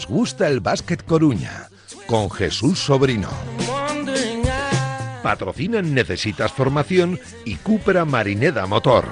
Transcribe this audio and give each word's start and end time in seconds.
Nos 0.00 0.08
gusta 0.08 0.48
el 0.48 0.60
básquet 0.60 1.04
Coruña 1.04 1.68
con 2.06 2.30
Jesús 2.30 2.78
Sobrino. 2.78 3.28
Patrocinan 5.22 5.92
Necesitas 5.92 6.52
Formación 6.52 7.20
y 7.44 7.56
Cupra 7.56 8.06
Marineda 8.06 8.64
Motor. 8.66 9.04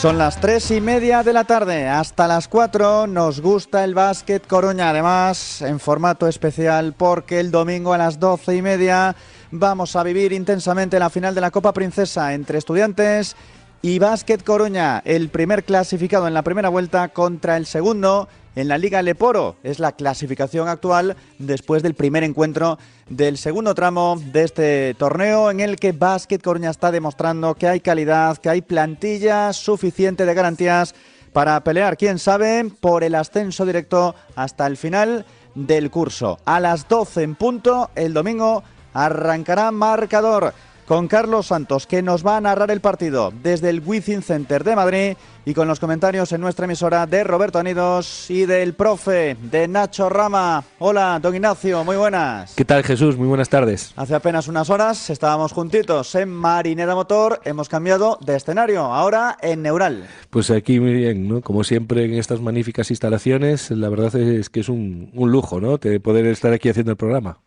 Son 0.00 0.16
las 0.16 0.40
tres 0.40 0.70
y 0.70 0.80
media 0.80 1.22
de 1.22 1.34
la 1.34 1.44
tarde. 1.44 1.86
Hasta 1.86 2.26
las 2.26 2.48
cuatro 2.48 3.06
nos 3.06 3.42
gusta 3.42 3.84
el 3.84 3.92
básquet 3.92 4.46
Coruña. 4.46 4.88
Además, 4.88 5.60
en 5.60 5.78
formato 5.78 6.26
especial, 6.26 6.94
porque 6.96 7.38
el 7.38 7.50
domingo 7.50 7.92
a 7.92 7.98
las 7.98 8.18
doce 8.18 8.56
y 8.56 8.62
media 8.62 9.14
vamos 9.50 9.94
a 9.94 10.02
vivir 10.02 10.32
intensamente 10.32 10.98
la 10.98 11.10
final 11.10 11.34
de 11.34 11.42
la 11.42 11.50
Copa 11.50 11.74
Princesa 11.74 12.32
entre 12.32 12.56
estudiantes 12.56 13.36
y 13.82 13.98
Básquet 13.98 14.44
Coruña, 14.44 15.00
el 15.06 15.30
primer 15.30 15.64
clasificado 15.64 16.28
en 16.28 16.34
la 16.34 16.42
primera 16.42 16.68
vuelta 16.68 17.08
contra 17.08 17.56
el 17.56 17.64
segundo 17.64 18.28
en 18.54 18.68
la 18.68 18.76
Liga 18.76 19.00
Leporo. 19.00 19.56
Es 19.62 19.78
la 19.78 19.92
clasificación 19.92 20.68
actual 20.68 21.16
después 21.38 21.82
del 21.82 21.94
primer 21.94 22.22
encuentro 22.22 22.78
del 23.08 23.38
segundo 23.38 23.74
tramo 23.74 24.20
de 24.32 24.44
este 24.44 24.94
torneo 24.98 25.50
en 25.50 25.60
el 25.60 25.76
que 25.76 25.92
Básquet 25.92 26.42
Coruña 26.42 26.68
está 26.68 26.90
demostrando 26.90 27.54
que 27.54 27.68
hay 27.68 27.80
calidad, 27.80 28.36
que 28.36 28.50
hay 28.50 28.60
plantilla 28.60 29.52
suficiente 29.54 30.26
de 30.26 30.34
garantías 30.34 30.94
para 31.32 31.62
pelear, 31.64 31.96
quién 31.96 32.18
sabe, 32.18 32.70
por 32.80 33.02
el 33.02 33.14
ascenso 33.14 33.64
directo 33.64 34.14
hasta 34.34 34.66
el 34.66 34.76
final 34.76 35.24
del 35.54 35.90
curso. 35.90 36.38
A 36.44 36.60
las 36.60 36.86
12 36.86 37.22
en 37.22 37.34
punto, 37.34 37.90
el 37.94 38.12
domingo 38.12 38.62
arrancará 38.92 39.70
marcador 39.70 40.52
con 40.90 41.06
Carlos 41.06 41.46
Santos, 41.46 41.86
que 41.86 42.02
nos 42.02 42.26
va 42.26 42.36
a 42.36 42.40
narrar 42.40 42.68
el 42.72 42.80
partido 42.80 43.32
desde 43.44 43.70
el 43.70 43.80
Wizzing 43.80 44.22
Center 44.22 44.64
de 44.64 44.74
Madrid 44.74 45.16
y 45.44 45.54
con 45.54 45.68
los 45.68 45.78
comentarios 45.78 46.32
en 46.32 46.40
nuestra 46.40 46.64
emisora 46.64 47.06
de 47.06 47.22
Roberto 47.22 47.60
Anidos 47.60 48.28
y 48.28 48.44
del 48.44 48.74
profe 48.74 49.36
de 49.40 49.68
Nacho 49.68 50.08
Rama. 50.08 50.64
Hola, 50.80 51.20
don 51.22 51.32
Ignacio, 51.32 51.84
muy 51.84 51.96
buenas. 51.96 52.56
¿Qué 52.56 52.64
tal, 52.64 52.82
Jesús? 52.82 53.16
Muy 53.16 53.28
buenas 53.28 53.48
tardes. 53.48 53.92
Hace 53.94 54.16
apenas 54.16 54.48
unas 54.48 54.68
horas 54.68 55.10
estábamos 55.10 55.52
juntitos 55.52 56.12
en 56.16 56.28
Marinera 56.28 56.96
Motor, 56.96 57.40
hemos 57.44 57.68
cambiado 57.68 58.18
de 58.26 58.34
escenario, 58.34 58.80
ahora 58.80 59.38
en 59.42 59.62
Neural. 59.62 60.08
Pues 60.30 60.50
aquí 60.50 60.80
muy 60.80 60.94
bien, 60.94 61.28
¿no? 61.28 61.40
Como 61.40 61.62
siempre 61.62 62.04
en 62.04 62.14
estas 62.14 62.40
magníficas 62.40 62.90
instalaciones, 62.90 63.70
la 63.70 63.88
verdad 63.90 64.16
es 64.16 64.50
que 64.50 64.58
es 64.58 64.68
un, 64.68 65.12
un 65.14 65.30
lujo, 65.30 65.60
¿no? 65.60 65.78
De 65.78 66.00
poder 66.00 66.26
estar 66.26 66.52
aquí 66.52 66.68
haciendo 66.68 66.90
el 66.90 66.96
programa 66.98 67.38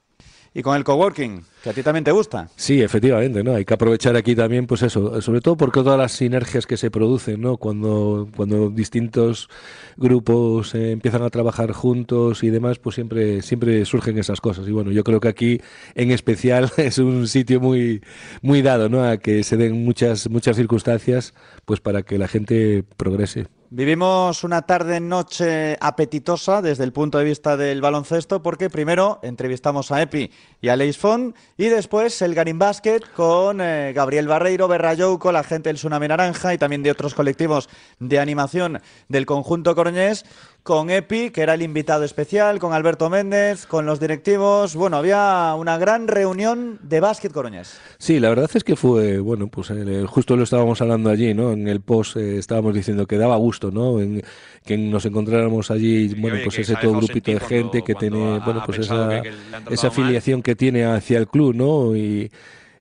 y 0.54 0.62
con 0.62 0.76
el 0.76 0.84
coworking, 0.84 1.44
que 1.64 1.70
a 1.70 1.74
ti 1.74 1.82
también 1.82 2.04
te 2.04 2.12
gusta. 2.12 2.50
Sí, 2.56 2.82
efectivamente, 2.82 3.44
¿no? 3.44 3.56
Hay 3.56 3.66
que 3.66 3.74
aprovechar 3.74 4.16
aquí 4.16 4.36
también, 4.36 4.68
pues 4.68 4.84
eso, 4.84 5.20
sobre 5.22 5.42
todo 5.42 5.58
porque 5.58 5.82
todas 5.82 5.98
las 5.98 6.12
sinergias 6.12 6.68
que 6.68 6.78
se 6.78 6.92
producen, 6.92 7.42
¿no? 7.42 7.58
Cuando, 7.58 8.30
cuando 8.36 8.70
distintos 8.70 9.50
grupos 9.98 10.76
eh, 10.76 10.92
empiezan 10.92 11.24
a 11.24 11.30
trabajar 11.30 11.72
juntos 11.72 12.44
y 12.44 12.52
demás, 12.52 12.78
pues 12.78 12.96
siempre, 12.96 13.42
siempre 13.42 13.84
surgen 13.86 14.20
esas 14.20 14.42
cosas. 14.42 14.68
Y 14.68 14.72
bueno, 14.72 14.92
yo 14.92 15.04
creo 15.04 15.20
que 15.20 15.28
aquí 15.28 15.62
en 15.96 16.12
especial 16.12 16.72
es 16.78 17.00
un 17.00 17.28
sitio 17.28 17.60
muy, 17.60 18.02
muy 18.42 18.62
dado, 18.62 18.90
¿no? 18.90 19.04
A 19.04 19.18
que 19.18 19.44
se 19.44 19.58
den 19.58 19.84
muchas, 19.84 20.30
muchas 20.30 20.56
circunstancias, 20.56 21.34
pues 21.66 21.80
para 21.80 22.04
que 22.04 22.20
la 22.20 22.28
gente 22.28 22.84
progrese. 22.98 23.48
Vivimos 23.76 24.44
una 24.44 24.62
tarde-noche 24.62 25.80
apetitosa 25.82 26.62
desde 26.62 26.84
el 26.84 26.94
punto 26.94 27.18
de 27.18 27.24
vista 27.24 27.58
del 27.58 27.82
baloncesto 27.82 28.44
porque 28.44 28.70
primero 28.70 29.20
entrevistamos 29.24 29.92
a 29.92 30.00
Epi 30.00 30.30
y 30.62 30.68
a 30.68 30.76
Leisfond 30.76 31.34
y 31.58 31.70
después 31.70 32.22
el 32.22 32.36
Garim 32.36 32.60
Basket 32.60 33.00
con 33.16 33.62
eh, 33.62 33.92
Gabriel 33.96 34.28
Barreiro, 34.28 34.70
con 35.18 35.34
la 35.34 35.44
gente 35.44 35.70
del 35.70 35.78
Tsunami 35.78 36.08
Naranja 36.08 36.54
y 36.54 36.60
también 36.60 36.84
de 36.84 36.92
otros 36.92 37.16
colectivos 37.16 37.68
de 37.98 38.20
animación 38.20 38.80
del 39.08 39.26
conjunto 39.26 39.74
coruñés 39.74 40.24
con 40.64 40.90
Epi, 40.90 41.30
que 41.30 41.42
era 41.42 41.56
el 41.56 41.62
invitado 41.62 42.06
especial, 42.06 42.58
con 42.58 42.72
Alberto 42.72 43.10
Méndez, 43.10 43.66
con 43.66 43.86
los 43.86 44.00
directivos. 44.00 44.76
Bueno, 44.76 44.96
había 44.96 45.54
una 45.58 45.78
gran 45.78 46.08
reunión 46.08 46.80
de 46.82 47.02
básquet 47.02 47.34
coruñés. 47.34 47.78
Sí, 47.98 48.22
la 48.22 48.30
verdad 48.30 48.50
es 48.54 48.64
que 48.64 48.78
fue, 48.78 49.20
bueno, 49.20 49.48
pues 49.48 49.72
justo 50.08 50.38
lo 50.38 50.44
estábamos 50.44 50.82
hablando 50.82 51.10
allí, 51.10 51.34
¿no? 51.34 51.52
En 51.52 51.68
el 51.68 51.82
post 51.82 52.16
eh, 52.16 52.38
estábamos 52.38 52.74
diciendo 52.74 53.06
que 53.06 53.18
daba 53.18 53.36
gusto, 53.36 53.72
¿no? 53.72 54.00
En, 54.00 54.24
que 54.66 54.78
nos 54.78 55.06
encontráramos 55.06 55.70
allí, 55.70 56.16
bueno, 56.16 56.38
pues 56.44 56.60
ese 56.60 56.76
todo 56.78 56.94
grupito 56.94 57.32
de 57.32 57.40
gente 57.42 57.82
que 57.82 57.96
tiene, 57.96 58.40
bueno, 58.40 58.64
pues 58.66 58.80
esa, 58.80 59.22
esa 59.70 59.88
afiliación 59.88 60.42
que 60.42 60.56
tiene 60.56 60.86
hacia 60.86 61.18
el 61.18 61.28
club, 61.28 61.54
¿no? 61.54 61.94
Y 61.94 62.32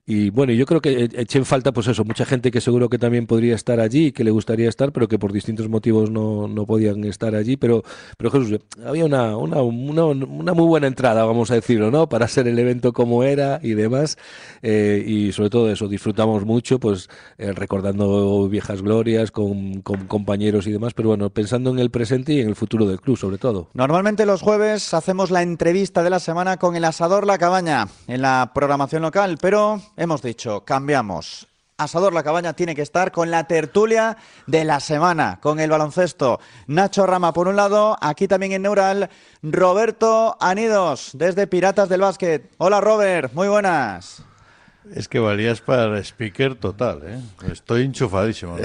y 0.04 0.30
bueno, 0.30 0.52
yo 0.52 0.66
creo 0.66 0.80
que 0.80 1.08
eché 1.14 1.38
en 1.38 1.44
falta, 1.44 1.70
pues 1.70 1.86
eso, 1.86 2.04
mucha 2.04 2.24
gente 2.24 2.50
que 2.50 2.60
seguro 2.60 2.88
que 2.88 2.98
también 2.98 3.28
podría 3.28 3.54
estar 3.54 3.78
allí, 3.78 4.10
que 4.10 4.24
le 4.24 4.32
gustaría 4.32 4.68
estar, 4.68 4.90
pero 4.90 5.06
que 5.06 5.16
por 5.16 5.32
distintos 5.32 5.68
motivos 5.68 6.10
no, 6.10 6.48
no 6.48 6.66
podían 6.66 7.04
estar 7.04 7.36
allí. 7.36 7.56
Pero, 7.56 7.84
pero 8.18 8.32
Jesús, 8.32 8.58
había 8.84 9.04
una, 9.04 9.36
una, 9.36 9.62
una, 9.62 10.04
una, 10.06 10.54
muy 10.54 10.66
buena 10.66 10.88
entrada, 10.88 11.24
vamos 11.24 11.52
a 11.52 11.54
decirlo, 11.54 11.92
¿no? 11.92 12.08
Para 12.08 12.26
ser 12.26 12.48
el 12.48 12.58
evento 12.58 12.92
como 12.92 13.22
era 13.22 13.60
y 13.62 13.74
demás. 13.74 14.18
Eh, 14.60 15.04
y 15.06 15.30
sobre 15.30 15.50
todo 15.50 15.70
eso, 15.70 15.86
disfrutamos 15.86 16.44
mucho, 16.44 16.80
pues 16.80 17.08
eh, 17.38 17.52
recordando 17.52 18.48
viejas 18.48 18.82
glorias 18.82 19.30
con, 19.30 19.82
con 19.82 20.08
compañeros 20.08 20.66
y 20.66 20.72
demás. 20.72 20.94
Pero 20.94 21.10
bueno, 21.10 21.30
pensando 21.30 21.70
en 21.70 21.78
el 21.78 21.92
presente 21.92 22.32
y 22.32 22.40
en 22.40 22.48
el 22.48 22.56
futuro 22.56 22.86
del 22.86 23.00
club, 23.00 23.16
sobre 23.16 23.38
todo. 23.38 23.68
Normalmente 23.72 24.26
los 24.26 24.42
jueves 24.42 24.94
hacemos 24.94 25.30
la 25.30 25.42
entrevista 25.42 26.02
de 26.02 26.10
la 26.10 26.18
semana 26.18 26.56
con 26.56 26.74
el 26.74 26.82
asador 26.84 27.24
La 27.24 27.38
Cabaña 27.38 27.86
en 28.08 28.20
la 28.20 28.50
programación 28.52 29.02
local, 29.02 29.38
pero 29.40 29.80
hemos 29.96 30.22
dicho, 30.22 30.64
cambiamos. 30.64 31.48
Asador 31.78 32.12
La 32.12 32.22
Cabaña 32.22 32.52
tiene 32.52 32.74
que 32.74 32.82
estar 32.82 33.12
con 33.12 33.30
la 33.30 33.44
tertulia 33.44 34.16
de 34.46 34.64
la 34.64 34.80
semana, 34.80 35.38
con 35.42 35.58
el 35.58 35.70
baloncesto. 35.70 36.40
Nacho 36.66 37.06
Rama 37.06 37.32
por 37.32 37.48
un 37.48 37.56
lado, 37.56 37.96
aquí 38.00 38.28
también 38.28 38.52
en 38.52 38.62
Neural, 38.62 39.10
Roberto 39.42 40.36
Anidos, 40.40 41.10
desde 41.14 41.46
Piratas 41.46 41.88
del 41.88 42.02
Básquet. 42.02 42.50
Hola 42.58 42.80
Robert, 42.80 43.32
muy 43.32 43.48
buenas. 43.48 44.24
Es 44.94 45.08
que 45.08 45.18
valías 45.18 45.60
para 45.60 45.98
speaker 45.98 46.56
total, 46.56 47.02
¿eh? 47.06 47.20
Estoy 47.50 47.82
enchufadísimo. 47.82 48.56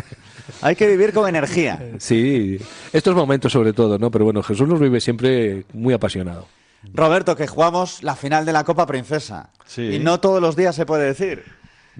Hay 0.60 0.76
que 0.76 0.86
vivir 0.86 1.12
con 1.12 1.28
energía. 1.28 1.80
Sí, 1.98 2.58
estos 2.92 3.14
momentos 3.14 3.50
sobre 3.50 3.72
todo, 3.72 3.98
¿no? 3.98 4.10
Pero 4.10 4.26
bueno, 4.26 4.42
Jesús 4.42 4.68
nos 4.68 4.78
vive 4.78 5.00
siempre 5.00 5.64
muy 5.72 5.94
apasionado. 5.94 6.46
Roberto, 6.92 7.36
que 7.36 7.46
jugamos 7.46 8.02
la 8.02 8.16
final 8.16 8.44
de 8.44 8.52
la 8.52 8.64
Copa 8.64 8.86
Princesa. 8.86 9.50
Y 9.76 9.98
no 9.98 10.20
todos 10.20 10.40
los 10.40 10.56
días 10.56 10.74
se 10.76 10.86
puede 10.86 11.06
decir. 11.06 11.44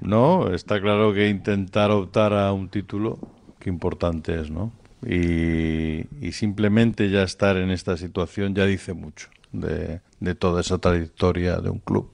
No, 0.00 0.52
está 0.52 0.80
claro 0.80 1.12
que 1.12 1.28
intentar 1.28 1.90
optar 1.90 2.32
a 2.32 2.52
un 2.52 2.68
título, 2.68 3.18
qué 3.58 3.70
importante 3.70 4.40
es, 4.40 4.50
¿no? 4.50 4.72
Y, 5.06 6.06
simplemente 6.32 7.10
ya 7.10 7.22
estar 7.22 7.56
en 7.56 7.70
esta 7.70 7.96
situación 7.96 8.54
ya 8.54 8.64
dice 8.64 8.92
mucho 8.94 9.28
de, 9.52 10.00
de 10.18 10.34
toda 10.34 10.62
esa 10.62 10.78
trayectoria 10.78 11.58
de 11.58 11.70
un 11.70 11.78
club. 11.78 12.10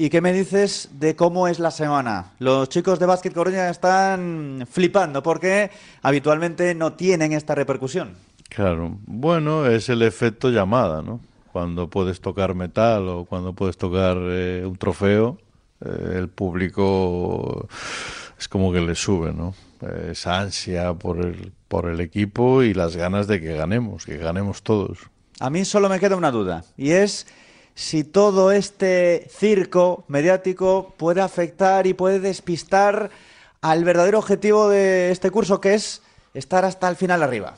¿Y 0.00 0.10
qué 0.10 0.20
me 0.20 0.32
dices 0.32 0.90
de 0.92 1.16
cómo 1.16 1.48
es 1.48 1.58
la 1.58 1.72
semana? 1.72 2.32
Los 2.38 2.68
chicos 2.68 3.00
de 3.00 3.06
Básquet 3.06 3.34
Coruña 3.34 3.68
están 3.68 4.64
flipando 4.70 5.24
porque 5.24 5.70
habitualmente 6.02 6.72
no 6.74 6.92
tienen 6.92 7.32
esta 7.32 7.56
repercusión. 7.56 8.14
Claro, 8.48 8.96
bueno, 9.06 9.66
es 9.66 9.88
el 9.88 10.02
efecto 10.02 10.50
llamada, 10.50 11.02
¿no? 11.02 11.20
Cuando 11.58 11.90
puedes 11.90 12.20
tocar 12.20 12.54
metal 12.54 13.08
o 13.08 13.24
cuando 13.24 13.52
puedes 13.52 13.76
tocar 13.76 14.16
eh, 14.20 14.62
un 14.64 14.76
trofeo, 14.76 15.38
eh, 15.84 16.14
el 16.14 16.28
público 16.28 17.66
es 18.38 18.46
como 18.46 18.72
que 18.72 18.80
le 18.80 18.94
sube, 18.94 19.32
¿no? 19.32 19.54
esa 20.08 20.38
ansia 20.38 20.94
por 20.94 21.18
el, 21.18 21.50
por 21.66 21.86
el 21.86 22.00
equipo 22.00 22.62
y 22.62 22.74
las 22.74 22.94
ganas 22.94 23.26
de 23.26 23.40
que 23.40 23.56
ganemos, 23.56 24.06
que 24.06 24.18
ganemos 24.18 24.62
todos. 24.62 24.98
A 25.40 25.50
mí 25.50 25.64
solo 25.64 25.88
me 25.88 25.98
queda 25.98 26.14
una 26.14 26.30
duda, 26.30 26.62
y 26.76 26.92
es 26.92 27.26
si 27.74 28.04
todo 28.04 28.52
este 28.52 29.26
circo 29.28 30.04
mediático 30.06 30.94
puede 30.96 31.22
afectar 31.22 31.88
y 31.88 31.92
puede 31.92 32.20
despistar 32.20 33.10
al 33.62 33.82
verdadero 33.82 34.20
objetivo 34.20 34.68
de 34.68 35.10
este 35.10 35.32
curso, 35.32 35.60
que 35.60 35.74
es 35.74 36.02
estar 36.34 36.64
hasta 36.64 36.88
el 36.88 36.94
final 36.94 37.24
arriba. 37.24 37.56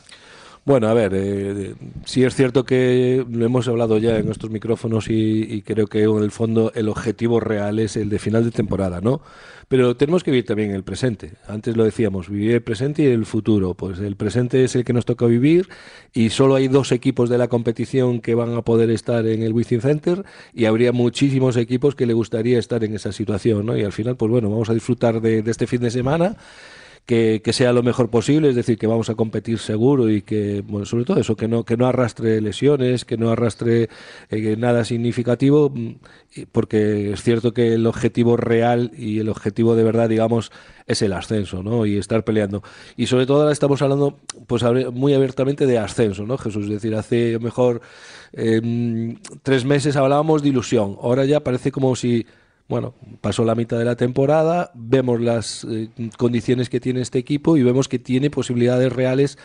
Bueno, 0.71 0.87
a 0.87 0.95
ver, 0.95 1.11
eh, 1.17 1.75
sí 2.05 2.23
es 2.23 2.37
cierto 2.37 2.65
que 2.65 3.27
lo 3.29 3.45
hemos 3.45 3.67
hablado 3.67 3.99
ya 3.99 4.19
en 4.19 4.31
estos 4.31 4.51
micrófonos 4.51 5.07
y, 5.11 5.63
creo 5.63 5.89
que 5.89 6.05
en 6.05 6.23
el 6.23 6.31
fondo 6.31 6.71
el 6.77 6.89
objetivo 6.89 7.41
real 7.41 7.81
es 7.81 7.97
el 7.97 8.09
de 8.09 8.21
final 8.21 8.45
de 8.45 8.53
temporada, 8.53 9.01
¿no? 9.01 9.21
Pero 9.67 9.97
tenemos 9.97 10.23
que 10.23 10.31
vivir 10.31 10.47
también 10.47 10.71
el 10.71 10.85
presente. 10.85 11.33
Antes 11.49 11.77
lo 11.77 11.83
decíamos, 11.83 12.29
vivir 12.29 12.53
el 12.53 12.63
presente 12.63 13.03
y 13.03 13.07
el 13.07 13.27
futuro. 13.27 13.75
Pues 13.75 13.99
el 13.99 14.15
presente 14.15 14.63
es 14.63 14.77
el 14.77 14.85
que 14.85 14.93
nos 14.93 15.07
toca 15.07 15.27
vivir 15.27 15.69
y 16.13 16.31
solo 16.31 16.55
hay 16.55 16.69
dos 16.69 16.93
equipos 16.93 17.29
de 17.29 17.39
la 17.39 17.49
competición 17.49 18.21
que 18.21 18.37
van 18.37 18.55
a 18.55 18.63
poder 18.63 18.91
estar 18.91 19.27
en 19.27 19.43
el 19.43 19.53
Wizzing 19.53 19.81
Center 19.81 20.25
y 20.55 20.67
habría 20.67 20.93
muchísimos 20.93 21.57
equipos 21.57 21.97
que 21.97 22.07
le 22.07 22.13
gustaría 22.13 22.61
estar 22.61 22.85
en 22.85 22.95
esa 22.95 23.11
situación, 23.11 23.67
¿no? 23.67 23.77
Y 23.77 23.83
al 23.83 23.93
final, 23.93 24.15
pues 24.15 24.31
bueno, 24.31 24.49
vamos 24.49 24.71
a 24.71 24.75
disfrutar 24.75 25.21
de, 25.21 25.43
de 25.43 25.51
este 25.51 25.67
fin 25.67 25.81
de 25.81 25.91
semana 25.91 26.37
que, 27.11 27.53
sea 27.53 27.73
lo 27.73 27.83
mejor 27.83 28.09
posible, 28.09 28.51
es 28.51 28.55
decir, 28.55 28.79
que 28.79 28.87
vamos 28.87 29.11
a 29.11 29.17
competir 29.17 29.59
seguro 29.59 30.09
y 30.09 30.23
que, 30.23 30.63
bueno, 30.65 30.87
sobre 30.87 31.05
todo 31.05 31.19
eso, 31.19 31.35
que 31.35 31.49
no, 31.49 31.65
que 31.65 31.77
no 31.77 31.87
arrastre 31.87 32.41
lesiones, 32.41 33.05
que 33.05 33.17
no 33.17 33.31
arrastre 33.31 33.89
eh, 34.31 34.55
nada 34.57 34.85
significativo, 34.85 35.73
mm, 35.75 35.95
porque 36.53 37.11
es 37.13 37.23
cierto 37.23 37.53
que 37.53 37.75
el 37.75 37.87
objetivo 37.89 38.37
real 38.37 38.93
y 38.97 39.19
el 39.19 39.29
objetivo 39.29 39.75
de 39.75 39.83
verdad, 39.83 40.09
digamos, 40.09 40.53
es 40.87 41.03
el 41.03 41.13
ascenso, 41.13 41.65
¿no? 41.65 41.85
Y 41.85 41.99
estar 41.99 42.23
peleando. 42.23 42.63
Y 42.97 43.07
sobre 43.07 43.27
todo 43.27 43.41
ahora 43.41 43.53
estamos 43.53 43.83
hablando, 43.83 44.21
pues 44.47 44.63
muy 44.93 45.13
abiertamente 45.13 45.67
de 45.67 45.79
ascenso, 45.79 46.27
¿no, 46.27 46.39
Jesús? 46.39 46.67
Es 46.67 46.71
decir, 46.71 46.95
hace 46.95 47.41
mejor 47.41 47.81
em, 48.33 49.17
tres 49.43 49.65
meses 49.65 49.97
hablábamos 49.97 50.43
de 50.43 50.51
ilusión, 50.51 50.97
ahora 51.03 51.25
ya 51.25 51.41
parece 51.41 51.73
como 51.73 51.97
si 51.97 52.25
bueno, 52.71 52.95
pasó 53.21 53.45
la 53.45 53.57
mitad 53.57 53.79
de 53.79 53.85
la 53.85 53.97
temporada, 53.97 54.71
vemos 54.75 55.21
las 55.21 55.67
eh, 55.69 55.89
condiciones 56.17 56.71
que 56.71 56.79
tiene 56.79 57.01
este 57.01 57.19
equipo 57.19 57.57
y 57.57 57.65
vemos 57.65 57.89
que 57.89 57.99
tiene 57.99 58.31
posibilidades 58.31 58.93
reales 58.93 59.39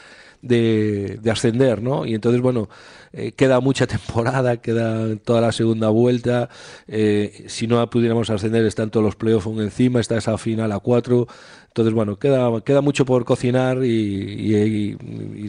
de, 0.44 1.19
ascender, 1.31 1.81
¿no? 1.81 2.06
Y 2.06 2.13
entonces, 2.13 2.39
bueno, 2.39 2.69
eh, 3.13 3.31
queda 3.31 3.60
mucha 3.62 3.88
temporada, 3.95 4.57
queda 4.57 5.16
toda 5.16 5.42
la 5.42 5.51
segunda 5.51 5.89
vuelta. 5.89 6.50
Eh, 6.88 7.45
si 7.48 7.66
no 7.66 7.89
pudiéramos 7.89 8.30
ascender, 8.30 8.63
están 8.63 8.92
todos 8.92 9.04
los 9.04 9.16
playoffs 9.16 9.48
encima, 9.48 10.00
está 10.00 10.18
esa 10.18 10.38
final 10.38 10.72
a 10.72 10.77
cuatro. 10.77 11.27
Entonces, 11.69 11.95
bueno, 11.95 12.18
queda, 12.18 12.62
queda 12.62 12.81
mucho 12.81 13.06
por 13.06 13.25
cocinar 13.25 13.83
y 13.83 14.95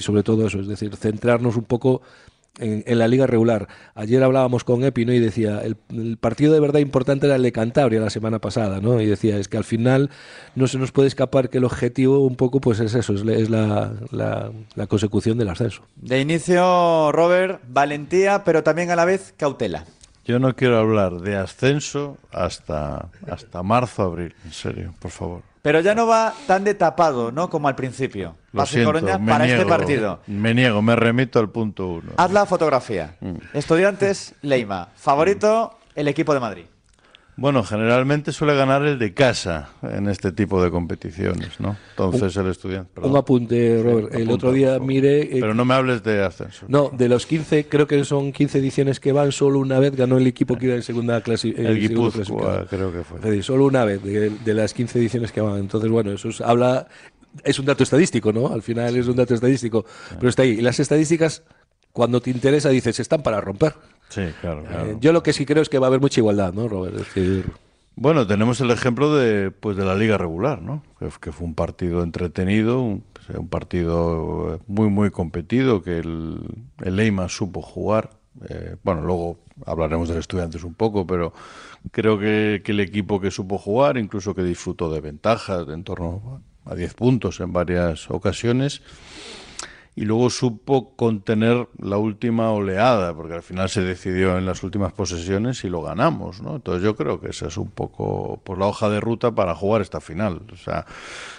sobre 0.01 0.23
todo 0.23 0.47
eso, 0.47 0.61
es 0.61 0.67
decir, 0.67 0.97
centrarnos 0.97 1.57
un 1.57 1.65
poco 1.65 2.01
en, 2.59 2.99
la 2.99 3.09
liga 3.09 3.27
regular. 3.27 3.69
Ayer 3.95 4.23
hablábamos 4.23 4.65
con 4.65 4.85
Epi 4.85 5.03
y 5.03 5.19
decía, 5.19 5.63
el, 5.63 5.77
partido 6.19 6.53
de 6.53 6.61
verdad 6.61 6.81
importante 6.81 7.27
era 7.27 7.37
el 7.37 7.43
de 7.43 7.53
Cantabria 7.53 8.01
la 8.01 8.11
semana 8.11 8.41
pasada, 8.41 8.81
¿no? 8.81 9.01
y 9.01 9.07
decía, 9.07 9.39
es 9.39 9.49
que 9.49 9.57
al 9.57 9.65
final 9.65 10.11
no 10.55 10.67
se 10.67 10.79
nos 10.79 10.93
puede 10.93 11.09
escapar 11.09 11.51
que 11.51 11.59
el 11.59 11.65
objetivo 11.65 12.21
un 12.21 12.37
poco 12.37 12.61
pues 12.61 12.81
es 12.81 12.95
eso, 12.95 13.15
es, 13.15 13.51
la, 13.51 13.93
la, 14.11 14.87
consecución 14.87 15.39
del 15.39 15.49
ascenso. 15.49 15.83
De 15.97 16.21
inicio, 16.21 17.13
Robert, 17.13 17.61
valentía, 17.69 18.45
pero 18.45 18.63
también 18.63 18.91
a 18.91 18.97
la 18.97 19.05
vez 19.05 19.35
cautela. 19.37 19.85
Yo 20.25 20.41
no 20.41 20.57
quiero 20.57 20.79
hablar 20.79 21.21
de 21.21 21.37
ascenso 21.37 22.19
hasta, 22.33 23.11
hasta 23.31 23.63
marzo, 23.63 24.03
abril, 24.03 24.35
en 24.45 24.53
serio, 24.53 24.95
por 24.99 25.13
favor. 25.13 25.43
Pero 25.67 25.81
ya 25.81 25.97
no 25.97 26.07
va 26.07 26.33
tan 26.47 26.63
de 26.63 26.75
tapado, 26.75 27.33
¿no? 27.33 27.51
Como 27.51 27.67
al 27.67 27.75
principio. 27.75 28.37
Lo 28.53 28.65
Coruña 28.85 29.19
para 29.19 29.49
este 29.49 29.67
partido. 29.67 30.21
Me 30.29 30.55
niego, 30.55 30.81
me 30.81 30.95
remito 30.95 31.41
al 31.41 31.51
punto 31.51 31.89
uno. 31.89 32.13
Haz 32.19 32.31
la 32.31 32.47
fotografía. 32.47 33.17
Mm. 33.21 33.35
Estudiantes, 33.53 34.37
Leima. 34.43 34.91
Favorito, 34.95 35.77
el 35.97 36.07
equipo 36.07 36.35
de 36.35 36.39
Madrid. 36.39 36.65
Bueno, 37.39 37.63
generalmente 37.63 38.33
suele 38.33 38.55
ganar 38.55 38.83
el 38.87 38.99
de 38.99 39.13
casa 39.13 39.69
en 39.83 40.09
este 40.09 40.33
tipo 40.33 40.63
de 40.63 40.71
competiciones, 40.71 41.61
¿no? 41.61 41.77
Entonces 41.91 42.35
el 42.39 42.47
estudiante. 42.47 42.99
Un 43.03 43.15
apunte, 43.15 43.83
Robert. 43.83 44.15
el 44.15 44.31
otro 44.31 44.53
día 44.53 44.79
mire. 44.79 45.23
Eh, 45.23 45.41
Pero 45.41 45.53
no 45.53 45.67
me 45.67 45.75
hables 45.75 46.03
de 46.03 46.25
ascenso. 46.25 46.65
No, 46.69 46.91
de 46.91 47.11
los 47.11 47.27
15, 47.27 47.69
creo 47.69 47.87
que 47.87 48.03
son 48.05 48.33
15 48.33 48.59
ediciones 48.59 49.01
que 49.01 49.13
van, 49.13 49.33
solo 49.33 49.59
una 49.59 49.79
vez 49.79 49.95
ganó 49.95 50.17
el 50.17 50.27
equipo 50.27 50.57
que 50.57 50.67
iba 50.67 50.75
en 50.77 50.83
segunda 50.83 51.21
clase. 51.21 51.53
El 51.55 51.79
Guipúzcoa, 51.79 52.67
creo 52.71 52.91
que 52.91 53.05
fue. 53.05 53.43
solo 53.43 53.67
una 53.67 53.85
vez 53.85 54.03
de, 54.03 54.55
las 54.55 54.73
15 54.73 54.99
ediciones 54.99 55.31
que 55.31 55.43
van. 55.43 55.59
Entonces, 55.59 55.91
bueno, 55.91 56.13
eso 56.13 56.31
habla. 56.43 56.89
Es 57.45 57.59
un 57.59 57.67
dato 57.67 57.83
estadístico, 57.83 58.33
¿no? 58.33 58.49
Al 58.49 58.63
final 58.63 58.97
es 58.97 59.09
un 59.09 59.17
dato 59.17 59.35
estadístico. 59.35 59.85
Pero 60.19 60.31
está 60.31 60.41
ahí. 60.41 60.53
Y 60.53 60.61
las 60.63 60.81
estadísticas, 60.81 61.43
cuando 61.93 62.23
te 62.23 62.31
interesa, 62.31 62.71
dices, 62.71 62.99
están 62.99 63.23
para 63.23 63.43
romper. 63.43 63.75
Sí, 64.09 64.23
claro, 64.41 64.65
eh, 64.71 64.97
yo 65.01 65.13
lo 65.13 65.23
que 65.23 65.33
sí 65.33 65.45
creo 65.45 65.63
es 65.63 65.69
que 65.69 65.79
va 65.79 65.87
a 65.87 65.89
haber 65.89 66.01
mucha 66.01 66.21
igualdad, 66.21 66.53
¿no, 66.53 66.69
Robert? 66.69 66.97
Bueno, 67.99 68.27
tenemos 68.27 68.61
el 68.61 68.71
ejemplo 68.71 69.15
de, 69.17 69.51
pues, 69.51 69.77
de 69.77 69.85
la 69.85 69.95
liga 69.95 70.19
regular, 70.19 70.61
¿no? 70.61 70.83
Que, 70.99 71.33
fue 71.33 71.47
un 71.47 71.55
partido 71.55 72.03
entretenido, 72.03 72.83
un, 72.83 73.03
partido 73.49 74.61
muy, 74.67 74.91
muy 74.91 75.11
competido, 75.11 75.83
que 75.83 75.99
el, 75.99 76.41
el 76.85 77.29
supo 77.31 77.63
jugar. 77.63 78.11
Eh, 78.51 78.77
bueno, 78.83 79.01
luego 79.01 79.39
hablaremos 79.65 80.11
del 80.11 80.19
Estudiantes 80.19 80.63
un 80.63 80.75
poco, 80.75 81.07
pero 81.07 81.33
creo 81.91 82.19
que, 82.19 82.61
que, 82.63 82.73
el 82.73 82.81
equipo 82.81 83.19
que 83.19 83.31
supo 83.31 83.57
jugar, 83.57 83.97
incluso 83.97 84.35
que 84.35 84.43
disfrutó 84.43 84.93
de 84.93 85.01
ventajas 85.01 85.67
de 85.67 85.73
en 85.73 85.83
torno 85.83 86.43
a 86.67 86.75
10 86.75 86.95
puntos 86.95 87.41
en 87.41 87.55
varias 87.55 88.11
ocasiones, 88.11 88.83
y 89.97 90.05
luego 90.05 90.29
supo 90.29 90.95
contener 90.95 91.69
la 91.79 91.97
última 91.97 92.53
oleada, 92.53 93.15
porque 93.15 93.33
al 93.33 93.43
final 93.43 93.71
se 93.71 93.81
decidió 93.81 94.37
en 94.37 94.45
las 94.45 94.63
últimas 94.63 94.93
posesiones 94.93 95.65
y 95.65 95.71
lo 95.71 95.81
ganamos, 95.81 96.43
¿no? 96.43 96.57
Entonces 96.57 96.85
yo 96.85 96.95
creo 96.95 97.19
que 97.19 97.31
esa 97.31 97.47
es 97.47 97.57
un 97.57 97.71
poco 97.71 98.39
pues, 98.45 98.59
la 98.59 98.67
hoja 98.67 98.91
de 98.91 99.01
ruta 99.01 99.35
para 99.35 99.55
jugar 99.55 99.81
esta 99.81 100.03
final. 100.03 100.43
O 100.53 100.57
sea, 100.57 100.85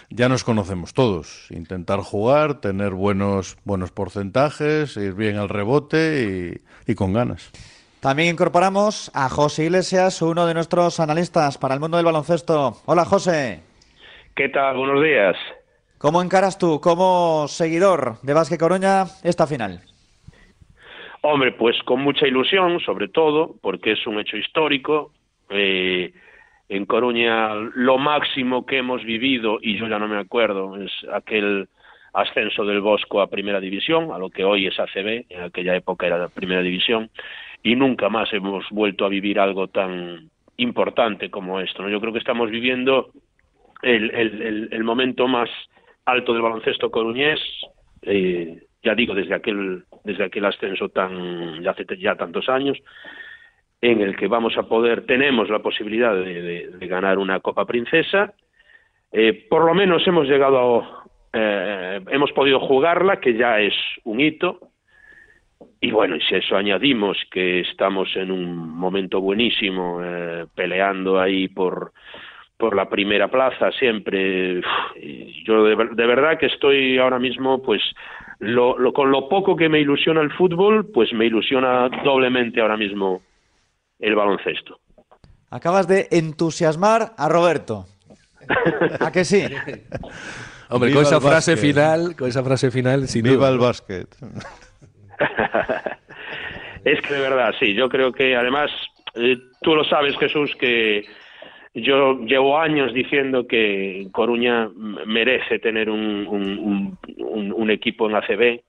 ya 0.09 0.27
nos 0.27 0.43
conocemos 0.43 0.95
todos. 0.95 1.45
Intentar 1.51 1.99
jugar, 1.99 2.59
tener 2.59 2.93
buenos, 2.93 3.57
buenos 3.63 3.91
porcentajes, 3.91 4.97
ir 4.97 5.13
bien 5.13 5.37
al 5.37 5.49
rebote 5.49 6.59
y, 6.87 6.91
y 6.91 6.95
con 6.95 7.13
ganas. 7.13 7.51
También 7.99 8.29
incorporamos 8.29 9.11
a 9.13 9.29
José 9.29 9.65
Iglesias, 9.65 10.23
uno 10.23 10.47
de 10.47 10.55
nuestros 10.55 10.99
analistas 10.99 11.59
para 11.59 11.75
el 11.75 11.79
mundo 11.79 11.97
del 11.97 12.07
baloncesto. 12.07 12.77
Hola, 12.85 13.05
José. 13.05 13.61
¿Qué 14.35 14.49
tal? 14.49 14.77
Buenos 14.77 15.03
días. 15.03 15.35
¿Cómo 15.97 16.21
encaras 16.21 16.59
tú, 16.59 16.79
como 16.79 17.47
seguidor 17.47 18.21
de 18.21 18.33
Vázquez 18.33 18.59
Coruña, 18.59 19.05
esta 19.23 19.47
final? 19.47 19.81
Hombre, 21.23 21.53
pues 21.53 21.75
con 21.83 22.01
mucha 22.01 22.27
ilusión, 22.27 22.79
sobre 22.81 23.07
todo, 23.07 23.55
porque 23.61 23.93
es 23.93 24.05
un 24.05 24.19
hecho 24.19 24.37
histórico. 24.37 25.11
Eh, 25.49 26.13
en 26.69 26.85
Coruña 26.85 27.55
lo 27.73 27.97
máximo 27.97 28.63
que 28.65 28.77
hemos 28.77 29.03
vivido, 29.03 29.57
y 29.59 29.75
yo 29.79 29.87
ya 29.87 29.97
no 29.97 30.07
me 30.07 30.19
acuerdo, 30.19 30.77
es 30.77 30.91
aquel 31.11 31.67
ascenso 32.13 32.63
del 32.63 32.81
Bosco 32.81 33.19
a 33.19 33.27
Primera 33.27 33.59
División, 33.59 34.11
a 34.11 34.19
lo 34.19 34.29
que 34.29 34.43
hoy 34.43 34.67
es 34.67 34.79
ACB, 34.79 35.25
en 35.29 35.41
aquella 35.41 35.75
época 35.75 36.05
era 36.05 36.19
la 36.19 36.29
Primera 36.29 36.61
División, 36.61 37.09
y 37.63 37.75
nunca 37.75 38.09
más 38.09 38.31
hemos 38.33 38.69
vuelto 38.69 39.03
a 39.03 39.09
vivir 39.09 39.39
algo 39.39 39.67
tan 39.67 40.29
importante 40.57 41.31
como 41.31 41.59
esto. 41.59 41.81
¿no? 41.81 41.89
Yo 41.89 41.99
creo 41.99 42.13
que 42.13 42.19
estamos 42.19 42.51
viviendo 42.51 43.09
el, 43.81 44.11
el, 44.11 44.69
el 44.71 44.83
momento 44.83 45.27
más 45.27 45.49
alto 46.07 46.33
del 46.33 46.41
baloncesto 46.41 46.89
coruñés, 46.89 47.39
eh, 48.01 48.63
ya 48.81 48.95
digo, 48.95 49.13
desde 49.13 49.35
aquel, 49.35 49.83
desde 50.05 50.23
aquel 50.23 50.45
ascenso 50.45 50.87
tan, 50.89 51.61
ya 51.61 51.71
hace 51.71 51.85
ya 51.97 52.15
tantos 52.15 52.47
años, 52.47 52.77
en 53.81 54.01
el 54.01 54.15
que 54.15 54.27
vamos 54.27 54.57
a 54.57 54.63
poder, 54.63 55.05
tenemos 55.05 55.49
la 55.49 55.59
posibilidad 55.59 56.15
de, 56.15 56.69
ganar 56.81 57.17
una 57.17 57.41
Copa 57.41 57.65
Princesa. 57.65 58.33
Eh, 59.11 59.47
por 59.49 59.65
lo 59.65 59.73
menos 59.73 60.07
hemos 60.07 60.27
llegado, 60.27 60.57
a, 60.59 61.03
eh, 61.33 62.01
hemos 62.09 62.31
podido 62.31 62.61
jugarla, 62.61 63.19
que 63.19 63.33
ya 63.33 63.59
es 63.59 63.75
un 64.05 64.21
hito. 64.21 64.59
Y 65.81 65.91
bueno, 65.91 66.15
y 66.15 66.21
si 66.21 66.35
eso 66.35 66.55
añadimos 66.55 67.17
que 67.29 67.59
estamos 67.59 68.15
en 68.15 68.31
un 68.31 68.55
momento 68.55 69.19
buenísimo, 69.19 70.01
peleando 70.55 71.19
ahí 71.19 71.49
por, 71.49 71.91
por 72.57 72.75
la 72.75 72.89
primera 72.89 73.29
plaza 73.29 73.71
siempre. 73.71 74.61
Yo 75.45 75.63
de, 75.63 75.75
verdad 75.75 76.39
que 76.39 76.47
estoy 76.47 76.97
ahora 76.97 77.19
mismo, 77.19 77.61
pues, 77.61 77.81
lo, 78.39 78.75
con 78.93 79.11
lo 79.11 79.29
poco 79.29 79.55
que 79.55 79.69
me 79.69 79.79
ilusiona 79.79 80.21
el 80.21 80.31
fútbol, 80.33 80.87
pues 80.91 81.13
me 81.13 81.25
ilusiona 81.25 81.89
doblemente 82.03 82.59
ahora 82.61 82.77
mismo 82.77 83.21
el 83.99 84.15
baloncesto. 84.15 84.79
Acabas 85.49 85.87
de 85.87 86.07
entusiasmar 86.11 87.13
a 87.17 87.29
Roberto. 87.29 87.85
¿A 88.99 89.11
que 89.11 89.23
sí? 89.23 89.43
Hombre, 90.69 90.91
con 90.91 91.03
esa 91.03 91.21
frase 91.21 91.55
final, 91.55 92.15
con 92.17 92.27
esa 92.27 92.43
frase 92.43 92.71
final, 92.71 93.07
sin 93.07 93.23
Viva 93.23 93.47
el 93.47 93.57
básquet. 93.57 94.07
es 96.83 97.01
que 97.01 97.13
de 97.13 97.21
verdad, 97.21 97.53
sí, 97.59 97.73
yo 97.73 97.87
creo 97.87 98.11
que 98.11 98.35
además, 98.35 98.69
eh, 99.15 99.37
tú 99.61 99.73
lo 99.75 99.85
sabes, 99.85 100.17
Jesús, 100.17 100.53
que 100.59 101.05
yo 101.81 102.19
llevo 102.25 102.57
años 102.57 102.93
diciendo 102.93 103.47
que 103.47 104.07
Coruña 104.11 104.69
merece 105.05 105.59
tener 105.59 105.89
un, 105.89 106.97
un, 107.17 107.69
equipo 107.69 108.09
en 108.09 108.15
ACB, 108.15 108.61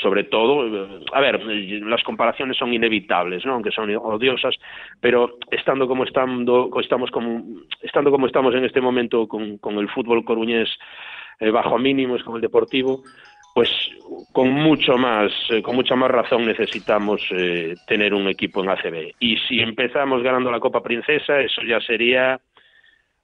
sobre 0.00 0.24
todo, 0.24 0.88
a 1.12 1.20
ver, 1.20 1.42
las 1.44 2.02
comparaciones 2.02 2.56
son 2.56 2.72
inevitables, 2.72 3.44
¿no? 3.44 3.54
aunque 3.54 3.70
son 3.70 3.94
odiosas, 3.94 4.54
pero 5.00 5.36
estando 5.50 5.86
como 5.86 6.04
estando, 6.04 6.70
estamos 6.80 7.10
como, 7.10 7.44
estando 7.82 8.10
como 8.10 8.26
estamos 8.26 8.54
en 8.54 8.64
este 8.64 8.80
momento 8.80 9.28
con, 9.28 9.58
el 9.78 9.88
fútbol 9.90 10.24
coruñés 10.24 10.70
eh, 11.40 11.50
bajo 11.50 11.78
mínimos, 11.78 12.22
con 12.22 12.36
el 12.36 12.40
deportivo, 12.40 13.02
pues 13.54 13.68
con 14.32 14.52
mucho 14.52 14.96
más, 14.96 15.32
eh, 15.50 15.62
con 15.62 15.74
mucha 15.74 15.96
más 15.96 16.10
razón 16.10 16.46
necesitamos 16.46 17.20
eh, 17.32 17.74
tener 17.86 18.14
un 18.14 18.28
equipo 18.28 18.62
en 18.62 18.70
ACB. 18.70 19.14
Y 19.18 19.36
si 19.48 19.60
empezamos 19.60 20.22
ganando 20.22 20.50
la 20.50 20.60
Copa 20.60 20.82
Princesa, 20.82 21.40
eso 21.40 21.62
ya 21.62 21.80
sería 21.80 22.40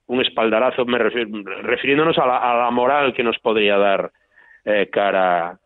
un 0.07 0.21
espaldarazo, 0.21 0.85
me 0.85 0.99
refiriéndonos 0.99 2.17
a 2.19 2.27
la, 2.27 2.71
moral 2.71 3.13
que 3.13 3.25
nos 3.25 3.39
podría 3.39 3.77
dar 3.77 4.13
eh, 4.65 4.89
cara, 4.91 5.59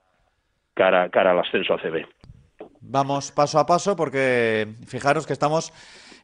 cara, 0.74 1.08
cara 1.10 1.32
al 1.32 1.40
ascenso 1.40 1.74
ACB. 1.74 2.06
Vamos 2.80 3.32
paso 3.32 3.58
a 3.58 3.66
paso 3.66 3.96
porque 3.96 4.66
fijaros 4.86 5.26
que 5.26 5.34
estamos 5.34 5.72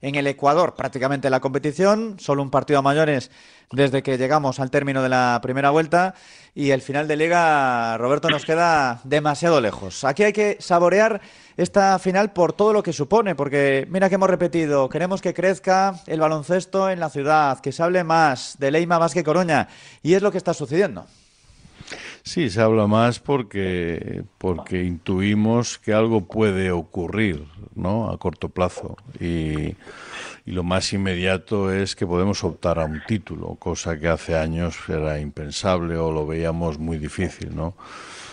en 0.01 0.15
el 0.15 0.27
Ecuador 0.27 0.75
prácticamente 0.75 1.31
la 1.31 1.41
competición, 1.41 2.17
solo 2.19 2.43
un 2.43 2.51
partido 2.51 2.79
a 2.79 2.83
mayores 2.83 3.31
desde 3.73 4.03
que 4.03 4.19
llegamos 4.19 4.61
al 4.61 4.71
término 4.71 5.03
de 5.03 5.09
la 5.09 5.41
primera 5.43 5.71
vuelta 5.71 6.15
y 6.55 6.71
el 6.71 6.83
final 6.83 7.09
de 7.09 7.17
liga, 7.17 7.99
Roberto, 7.99 8.31
nos 8.31 8.45
queda 8.45 9.01
demasiado 9.05 9.61
lejos. 9.61 10.05
Aquí 10.05 10.23
hay 10.23 10.33
que 10.33 10.57
saborear 10.61 11.21
esta 11.57 11.99
final 11.99 12.33
por 12.33 12.53
todo 12.53 12.73
lo 12.73 12.83
que 12.83 12.93
supone, 12.93 13.35
porque 13.35 13.87
mira 13.91 14.09
que 14.09 14.15
hemos 14.15 14.31
repetido, 14.31 14.89
queremos 14.89 15.21
que 15.21 15.35
crezca 15.35 16.01
el 16.07 16.21
baloncesto 16.21 16.89
en 16.91 17.01
la 17.01 17.11
ciudad, 17.11 17.61
que 17.61 17.73
se 17.73 17.83
hable 17.83 18.05
más 18.05 18.57
de 18.59 18.71
Leima 18.71 18.99
más 18.99 19.15
que 19.15 19.25
Coruña, 19.25 19.69
y 20.03 20.15
es 20.15 20.23
lo 20.23 20.31
que 20.31 20.39
está 20.39 20.55
sucediendo. 20.55 21.07
Sí, 22.27 22.51
se 22.51 22.61
habla 22.61 22.89
más 22.89 23.21
porque, 23.21 24.25
porque 24.39 24.83
intuimos 24.83 25.79
que 25.79 25.95
algo 25.95 26.23
puede 26.23 26.73
ocurrir 26.73 27.47
¿no? 27.77 28.11
a 28.11 28.19
corto 28.19 28.49
plazo 28.49 28.97
y, 29.21 29.77
y 30.45 30.51
lo 30.51 30.65
más 30.65 30.93
inmediato 30.93 31.73
es 31.73 31.95
que 31.95 32.05
podemos 32.05 32.43
optar 32.43 32.81
a 32.81 32.85
un 32.85 33.01
título, 33.07 33.55
cosa 33.61 34.01
que 34.01 34.09
hace 34.09 34.37
años 34.37 34.77
era 34.89 35.21
impensable 35.21 35.97
o 35.99 36.11
lo 36.11 36.27
veíamos 36.27 36.81
muy 36.81 36.99
difícil. 36.99 37.55
¿no? 37.55 37.77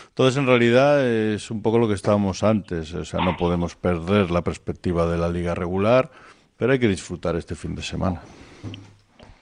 Entonces, 0.07 0.38
en 0.38 0.47
realidad 0.47 1.07
es 1.07 1.51
un 1.51 1.62
poco 1.62 1.77
lo 1.77 1.88
que 1.88 1.93
estábamos 1.93 2.41
antes, 2.41 2.91
o 2.95 3.05
sea, 3.05 3.23
no 3.23 3.38
podemos 3.38 3.75
perder 3.75 4.31
la 4.31 4.43
perspectiva 4.43 5.05
de 5.05 5.19
la 5.19 5.29
liga 5.29 5.53
regular, 5.53 6.09
pero 6.57 6.71
hay 6.71 6.79
que 6.79 6.88
disfrutar 6.88 7.35
este 7.35 7.53
fin 7.53 7.75
de 7.75 7.83
semana. 7.83 8.23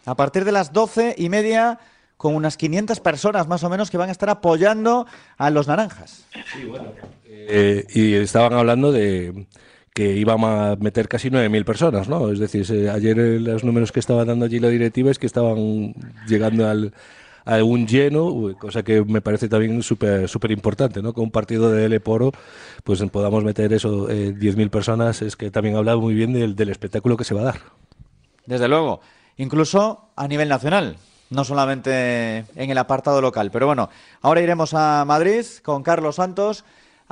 A 0.06 0.16
partir 0.16 0.44
de 0.44 0.52
las 0.52 0.74
doce 0.74 1.16
y 1.18 1.30
media 1.30 1.80
con 2.22 2.36
unas 2.36 2.56
500 2.56 3.00
personas 3.00 3.48
más 3.48 3.64
o 3.64 3.70
menos 3.72 3.90
que 3.90 3.98
van 3.98 4.10
a 4.10 4.12
estar 4.12 4.30
apoyando 4.30 5.08
a 5.40 5.50
los 5.50 5.68
naranjas. 5.68 6.28
Sí, 6.54 6.66
bueno. 6.66 6.92
Eh, 7.26 7.88
y 7.96 8.14
estaban 8.14 8.54
hablando 8.54 8.92
de 8.92 9.48
que 9.92 10.18
iban 10.18 10.38
a 10.44 10.76
meter 10.80 11.08
casi 11.08 11.32
9.000 11.32 11.66
personas, 11.66 12.08
¿no? 12.08 12.30
Es 12.32 12.38
decir, 12.38 12.64
ayer 12.92 13.18
los 13.18 13.64
números 13.64 13.92
que 13.92 14.00
estaba 14.00 14.24
dando 14.24 14.46
allí 14.46 14.60
la 14.60 14.68
directiva 14.68 15.10
es 15.10 15.18
que 15.18 15.26
estaban 15.26 15.96
llegando 16.28 16.70
al, 16.70 16.94
a 17.44 17.64
un 17.64 17.88
lleno, 17.88 18.56
cosa 18.60 18.84
que 18.84 19.04
me 19.04 19.22
parece 19.22 19.50
también 19.50 19.82
súper 19.82 20.30
súper 20.30 20.52
importante, 20.52 21.02
¿no? 21.02 21.14
Con 21.14 21.24
un 21.24 21.32
partido 21.32 21.72
de 21.72 21.86
L 21.86 22.00
Poro, 22.02 22.34
pues 22.84 23.02
podamos 23.12 23.44
meter 23.44 23.74
eso, 23.74 24.12
eh, 24.12 24.32
10.000 24.32 24.70
personas, 24.70 25.24
es 25.24 25.36
que 25.36 25.50
también 25.50 25.74
ha 25.74 25.80
hablado 25.80 26.00
muy 26.00 26.14
bien 26.14 26.34
del, 26.34 26.56
del 26.56 26.70
espectáculo 26.70 27.18
que 27.18 27.24
se 27.24 27.34
va 27.34 27.42
a 27.42 27.46
dar. 27.46 27.60
Desde 28.46 28.68
luego, 28.68 29.02
incluso 29.38 30.12
a 30.16 30.28
nivel 30.28 30.50
nacional 30.50 30.98
no 31.32 31.44
solamente 31.44 32.46
en 32.56 32.70
el 32.70 32.78
apartado 32.78 33.22
local. 33.22 33.50
Pero 33.52 33.66
bueno, 33.66 33.90
ahora 34.22 34.42
iremos 34.42 34.74
a 34.76 35.04
Madrid 35.06 35.46
con 35.64 35.82
Carlos 35.82 36.18
Santos. 36.18 36.64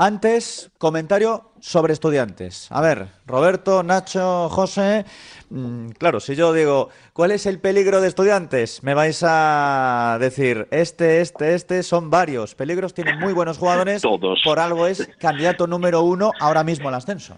Antes, 0.01 0.71
comentario 0.77 1.51
sobre 1.59 1.91
estudiantes. 1.91 2.71
A 2.71 2.79
ver, 2.79 3.09
Roberto, 3.25 3.83
Nacho, 3.83 4.47
José. 4.47 5.03
Mm, 5.49 5.89
claro, 5.89 6.21
si 6.21 6.35
yo 6.35 6.53
digo, 6.53 6.87
¿cuál 7.11 7.31
es 7.31 7.45
el 7.45 7.59
peligro 7.59 7.99
de 7.99 8.07
estudiantes? 8.07 8.81
Me 8.81 8.93
vais 8.93 9.21
a 9.27 10.15
decir, 10.21 10.69
este, 10.71 11.19
este, 11.19 11.53
este, 11.53 11.83
son 11.83 12.09
varios. 12.09 12.55
Peligros 12.55 12.93
tienen 12.93 13.19
muy 13.19 13.33
buenos 13.33 13.57
jugadores. 13.57 14.01
Todos. 14.01 14.39
Por 14.41 14.59
algo 14.59 14.87
es 14.87 15.09
candidato 15.19 15.67
número 15.67 16.01
uno 16.01 16.31
ahora 16.39 16.63
mismo 16.63 16.87
al 16.87 16.95
ascenso. 16.95 17.35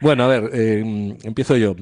Bueno, 0.00 0.24
a 0.24 0.28
ver, 0.28 0.50
eh, 0.52 1.16
empiezo 1.24 1.56
yo. 1.56 1.74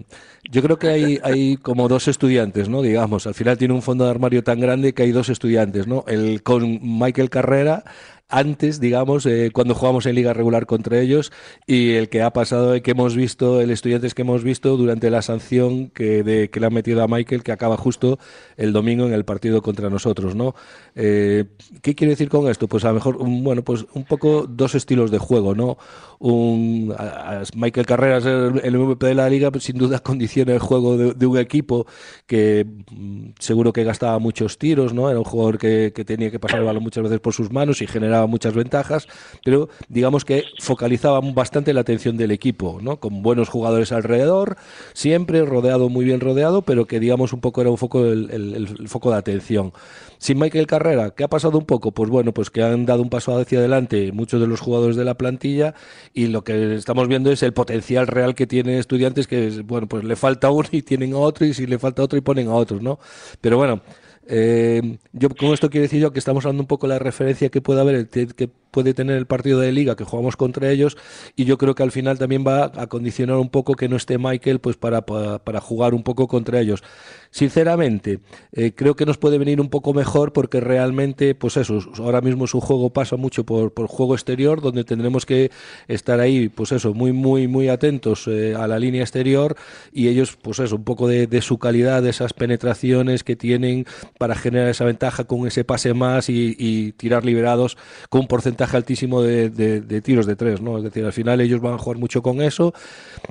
Yo 0.50 0.62
creo 0.62 0.78
que 0.78 0.88
hay, 0.88 1.20
hay 1.22 1.56
como 1.56 1.88
dos 1.88 2.08
estudiantes, 2.08 2.68
¿no? 2.68 2.80
Digamos, 2.80 3.26
al 3.26 3.34
final 3.34 3.58
tiene 3.58 3.74
un 3.74 3.82
fondo 3.82 4.04
de 4.04 4.10
armario 4.10 4.42
tan 4.42 4.58
grande 4.60 4.94
que 4.94 5.02
hay 5.02 5.12
dos 5.12 5.28
estudiantes, 5.28 5.86
¿no? 5.86 6.04
El 6.06 6.42
con 6.42 6.78
Michael 6.82 7.28
Carrera 7.28 7.84
antes, 8.28 8.80
digamos, 8.80 9.24
eh, 9.26 9.50
cuando 9.52 9.74
jugamos 9.74 10.04
en 10.06 10.16
liga 10.16 10.32
regular 10.32 10.66
contra 10.66 10.98
ellos 10.98 11.32
y 11.64 11.92
el 11.92 12.08
que 12.08 12.22
ha 12.22 12.32
pasado, 12.32 12.74
el 12.74 12.82
que 12.82 12.90
hemos 12.90 13.14
visto, 13.14 13.60
el 13.60 13.70
estudiantes 13.70 14.14
que 14.14 14.22
hemos 14.22 14.42
visto 14.42 14.76
durante 14.76 15.10
la 15.10 15.22
sanción 15.22 15.90
que, 15.90 16.24
de, 16.24 16.50
que 16.50 16.58
le 16.58 16.66
han 16.66 16.74
metido 16.74 17.02
a 17.04 17.08
Michael, 17.08 17.44
que 17.44 17.52
acaba 17.52 17.76
justo 17.76 18.18
el 18.56 18.72
domingo 18.72 19.06
en 19.06 19.12
el 19.12 19.24
partido 19.24 19.62
contra 19.62 19.90
nosotros, 19.90 20.34
¿no? 20.34 20.56
Eh, 20.96 21.44
¿Qué 21.82 21.94
quiere 21.94 22.10
decir 22.10 22.28
con 22.28 22.48
esto? 22.48 22.66
Pues 22.66 22.84
a 22.84 22.88
lo 22.88 22.94
mejor, 22.94 23.18
bueno, 23.18 23.62
pues 23.62 23.86
un 23.94 24.04
poco 24.04 24.46
dos 24.48 24.74
estilos 24.74 25.12
de 25.12 25.18
juego, 25.18 25.54
¿no? 25.54 25.78
Un, 26.18 26.94
a, 26.98 27.42
a 27.42 27.42
Michael 27.54 27.86
Carreras, 27.86 28.26
el, 28.26 28.60
el, 28.64 28.76
MVP 28.76 29.06
de 29.06 29.14
la 29.14 29.30
liga, 29.30 29.52
pues 29.52 29.64
sin 29.64 29.78
duda 29.78 29.98
condiciona 30.02 30.52
el 30.52 30.58
juego 30.58 30.96
de, 30.96 31.14
de 31.14 31.26
un 31.26 31.38
equipo 31.38 31.86
que 32.26 32.66
mm, 32.90 33.28
seguro 33.38 33.72
que 33.72 33.84
gastaba 33.84 34.18
muchos 34.18 34.58
tiros, 34.58 34.92
¿no? 34.92 35.08
Era 35.10 35.20
un 35.20 35.24
jugador 35.24 35.58
que, 35.58 35.92
que 35.94 36.04
tenía 36.04 36.32
que 36.32 36.40
pasar 36.40 36.58
el 36.58 36.66
balón 36.66 36.82
muchas 36.82 37.04
veces 37.04 37.20
por 37.20 37.32
sus 37.32 37.52
manos 37.52 37.80
y 37.82 37.86
generar 37.86 38.15
muchas 38.24 38.54
ventajas, 38.54 39.08
pero 39.44 39.68
digamos 39.88 40.24
que 40.24 40.44
focalizaba 40.60 41.20
bastante 41.20 41.74
la 41.74 41.82
atención 41.82 42.16
del 42.16 42.30
equipo, 42.30 42.78
¿no? 42.80 42.98
Con 42.98 43.22
buenos 43.22 43.48
jugadores 43.48 43.92
alrededor, 43.92 44.56
siempre 44.94 45.44
rodeado, 45.44 45.88
muy 45.88 46.04
bien 46.04 46.20
rodeado, 46.20 46.62
pero 46.62 46.86
que 46.86 47.00
digamos 47.00 47.32
un 47.32 47.40
poco 47.40 47.60
era 47.60 47.70
un 47.70 47.78
foco 47.78 48.04
el, 48.04 48.30
el, 48.30 48.88
foco 48.88 49.10
de 49.10 49.18
atención. 49.18 49.72
Sin 50.18 50.38
Michael 50.38 50.66
Carrera, 50.66 51.10
¿qué 51.10 51.24
ha 51.24 51.28
pasado 51.28 51.58
un 51.58 51.66
poco? 51.66 51.92
Pues 51.92 52.08
bueno, 52.08 52.32
pues 52.32 52.50
que 52.50 52.62
han 52.62 52.86
dado 52.86 53.02
un 53.02 53.10
paso 53.10 53.36
hacia 53.36 53.58
adelante 53.58 54.12
muchos 54.12 54.40
de 54.40 54.46
los 54.46 54.60
jugadores 54.60 54.96
de 54.96 55.04
la 55.04 55.14
plantilla 55.14 55.74
y 56.14 56.28
lo 56.28 56.42
que 56.44 56.76
estamos 56.76 57.08
viendo 57.08 57.30
es 57.30 57.42
el 57.42 57.52
potencial 57.52 58.06
real 58.06 58.34
que 58.34 58.46
tiene 58.46 58.78
estudiantes 58.78 59.26
que, 59.26 59.62
bueno, 59.64 59.86
pues 59.86 60.04
le 60.04 60.16
falta 60.16 60.50
uno 60.50 60.68
y 60.72 60.82
tienen 60.82 61.12
a 61.12 61.18
otro 61.18 61.44
y 61.44 61.54
si 61.54 61.66
le 61.66 61.78
falta 61.78 62.02
otro 62.02 62.18
y 62.18 62.22
ponen 62.22 62.48
a 62.48 62.54
otros, 62.54 62.82
¿no? 62.82 62.98
Pero 63.40 63.56
bueno, 63.56 63.82
eh, 64.28 64.98
yo 65.12 65.28
con 65.30 65.52
esto 65.52 65.70
quiero 65.70 65.82
decir 65.82 66.00
yo 66.00 66.12
que 66.12 66.18
estamos 66.18 66.44
hablando 66.44 66.62
un 66.62 66.66
poco 66.66 66.86
de 66.86 66.94
la 66.94 66.98
referencia 66.98 67.48
que 67.48 67.60
puede 67.60 67.80
haber, 67.80 68.08
que 68.08 68.50
puede 68.76 68.92
tener 68.92 69.16
el 69.16 69.24
partido 69.24 69.58
de 69.60 69.72
liga 69.72 69.96
que 69.96 70.04
jugamos 70.04 70.36
contra 70.36 70.70
ellos 70.70 70.98
y 71.34 71.46
yo 71.46 71.56
creo 71.56 71.74
que 71.74 71.82
al 71.82 71.92
final 71.92 72.18
también 72.18 72.44
va 72.46 72.70
a 72.76 72.88
condicionar 72.88 73.38
un 73.38 73.48
poco 73.48 73.74
que 73.74 73.88
no 73.88 73.96
esté 73.96 74.18
Michael 74.18 74.58
pues 74.58 74.76
para, 74.76 75.00
para, 75.06 75.60
jugar 75.62 75.94
un 75.94 76.02
poco 76.02 76.28
contra 76.28 76.60
ellos. 76.60 76.82
Sinceramente, 77.30 78.20
eh, 78.52 78.72
creo 78.74 78.94
que 78.94 79.06
nos 79.06 79.16
puede 79.16 79.38
venir 79.38 79.62
un 79.62 79.70
poco 79.70 79.94
mejor 79.94 80.34
porque 80.34 80.60
realmente, 80.60 81.34
pues 81.34 81.56
eso, 81.56 81.78
ahora 81.98 82.20
mismo 82.20 82.46
su 82.46 82.60
juego 82.60 82.90
pasa 82.90 83.16
mucho 83.16 83.44
por, 83.44 83.72
por 83.72 83.86
juego 83.86 84.14
exterior, 84.14 84.60
donde 84.60 84.84
tendremos 84.84 85.24
que 85.24 85.50
estar 85.88 86.20
ahí, 86.20 86.50
pues 86.50 86.72
eso, 86.72 86.92
muy, 86.92 87.12
muy, 87.12 87.48
muy 87.48 87.68
atentos 87.68 88.26
eh, 88.28 88.54
a 88.54 88.66
la 88.66 88.78
línea 88.78 89.00
exterior 89.02 89.56
y 89.90 90.08
ellos, 90.08 90.36
pues 90.40 90.58
eso, 90.58 90.76
un 90.76 90.84
poco 90.84 91.08
de, 91.08 91.26
de, 91.26 91.40
su 91.40 91.58
calidad, 91.58 92.02
de 92.02 92.10
esas 92.10 92.34
penetraciones 92.34 93.24
que 93.24 93.36
tienen 93.36 93.86
para 94.18 94.34
generar 94.34 94.68
esa 94.68 94.84
ventaja 94.84 95.24
con 95.24 95.46
ese 95.46 95.64
pase 95.64 95.94
más 95.94 96.28
y, 96.28 96.92
tirar 96.96 97.24
liberados 97.24 97.76
con 98.08 98.22
un 98.22 98.26
porcentaje 98.28 98.76
altísimo 98.76 99.22
de, 99.22 99.50
de, 99.50 100.00
tiros 100.00 100.26
de 100.26 100.36
tres, 100.36 100.60
¿no? 100.60 100.78
Es 100.78 100.84
decir, 100.84 101.04
al 101.04 101.12
final 101.12 101.40
ellos 101.40 101.60
van 101.60 101.74
a 101.74 101.78
jugar 101.78 101.98
mucho 101.98 102.22
con 102.22 102.40
eso. 102.40 102.72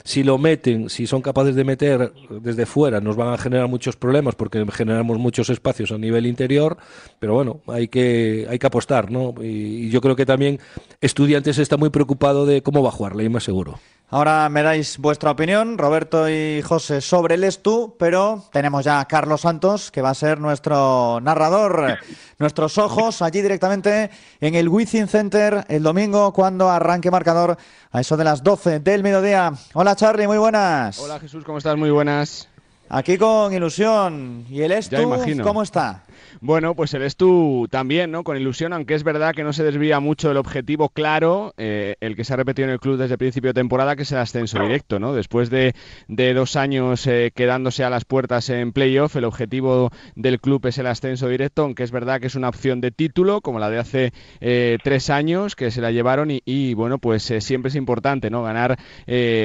Si 0.04 0.24
lo 0.24 0.38
meten, 0.38 0.89
si 0.89 1.08
son 1.08 1.22
capaces 1.22 1.56
de 1.56 1.63
meter 1.63 2.13
desde 2.42 2.65
fuera, 2.65 3.01
nos 3.01 3.15
van 3.15 3.34
a 3.34 3.38
generar 3.38 3.68
muchos 3.68 3.96
problemas 3.96 4.36
porque 4.36 4.65
generamos 4.72 5.18
muchos 5.18 5.50
espacios 5.50 5.92
a 5.92 5.98
nivel 5.98 6.25
interior, 6.25 6.77
pero 7.20 7.34
bueno, 7.34 7.62
hay 7.68 7.88
que, 7.88 8.48
hay 8.50 8.60
que 8.60 8.68
apostar, 8.68 9.12
¿no? 9.12 9.34
Y, 9.42 9.89
yo 9.89 10.01
creo 10.01 10.15
que 10.15 10.25
también 10.25 10.60
Estudiantes 11.01 11.58
está 11.58 11.77
muy 11.77 11.89
preocupado 11.89 12.46
de 12.46 12.62
cómo 12.62 12.84
va 12.84 12.89
a 12.89 12.92
jugar 12.92 13.15
Leima 13.15 13.39
seguro. 13.39 13.80
Ahora 14.09 14.50
me 14.50 14.62
dais 14.62 15.00
vuestra 15.00 15.31
opinión, 15.31 15.79
Roberto 15.79 16.29
y 16.29 16.62
José, 16.62 17.01
sobre 17.01 17.35
el 17.35 17.43
Estu, 17.43 17.95
pero 17.97 18.43
tenemos 18.51 18.85
ya 18.85 19.00
a 19.00 19.07
Carlos 19.07 19.41
Santos, 19.41 19.89
que 19.89 20.03
va 20.03 20.12
a 20.12 20.13
ser 20.13 20.39
nuestro 20.39 21.19
narrador, 21.21 21.97
nuestros 22.38 22.77
ojos 22.77 23.24
allí 23.24 23.41
directamente 23.41 24.12
en 24.39 24.53
el 24.53 24.69
Wizzing 24.69 25.07
Center 25.07 25.65
el 25.69 25.81
domingo 25.81 26.31
cuando 26.33 26.69
arranque 26.69 27.09
marcador 27.09 27.57
a 27.91 28.00
eso 28.00 28.15
de 28.15 28.24
las 28.24 28.43
12 28.43 28.79
del 28.79 29.01
mediodía. 29.01 29.51
Hola 29.74 29.95
Charlie, 29.95 30.27
muy 30.27 30.38
buenas. 30.38 31.00
Hola 31.00 31.19
Jesús, 31.19 31.43
¿cómo 31.43 31.57
estás? 31.57 31.75
Muy 31.75 31.89
buenas. 31.89 32.47
Aquí 32.89 33.17
con 33.17 33.51
ilusión. 33.53 34.45
¿Y 34.50 34.62
el 34.62 34.71
Estu 34.71 34.97
cómo 35.41 35.63
está? 35.63 36.03
Bueno, 36.41 36.75
pues 36.75 36.93
el 36.93 37.03
Estu 37.03 37.67
también, 37.69 38.12
¿no? 38.12 38.24
Con 38.24 38.38
ilusión, 38.38 38.74
aunque 38.74 38.93
es 38.93 39.03
verdad 39.03 39.34
que 39.34 39.43
no 39.43 39.53
se 39.53 39.63
desvía 39.63 40.00
mucho 40.00 40.27
del 40.27 40.38
objetivo 40.38 40.89
claro, 40.89 41.53
eh, 41.57 41.95
el 42.01 42.15
que 42.15 42.24
se 42.24 42.34
ha 42.34 42.38
repetido 42.38 42.67
en 42.67 42.74
el 42.74 42.79
club 42.79 42.98
desde 42.98 43.13
el 43.13 43.17
principio 43.17 43.50
de 43.50 43.53
temporada, 43.53 43.95
que 43.95 44.03
es 44.03 44.12
el 44.12 44.17
ascenso 44.17 44.60
directo, 44.60 45.00
¿no? 45.00 45.13
Después 45.13 45.50
de, 45.50 45.74
dos 46.07 46.55
años 46.55 47.07
eh, 47.07 47.31
quedándose 47.34 47.84
a 47.84 47.89
las 47.89 48.05
puertas 48.05 48.50
en 48.50 48.74
playoff, 48.74 49.15
el 49.15 49.25
objetivo 49.25 49.91
del 50.15 50.39
club 50.39 50.65
es 50.65 50.77
el 50.77 50.88
ascenso 50.88 51.27
directo, 51.27 51.63
aunque 51.63 51.84
es 51.84 51.91
verdad 51.91 52.19
que 52.19 52.27
es 52.27 52.36
una 52.36 52.50
opción 52.50 52.81
de 52.81 52.91
título, 52.91 53.41
como 53.41 53.60
la 53.60 53.69
de 53.69 53.79
hace 53.79 54.13
eh, 54.41 54.77
tres 54.84 55.10
años, 55.10 55.55
que 55.55 55.72
se 55.72 55.81
la 55.81 55.91
llevaron 55.91 56.31
y, 56.31 56.41
y 56.45 56.74
bueno, 56.74 57.00
pues 57.00 57.24
siempre 57.39 57.69
es 57.69 57.75
importante, 57.75 58.29
¿no? 58.29 58.43
Ganar 58.43 58.77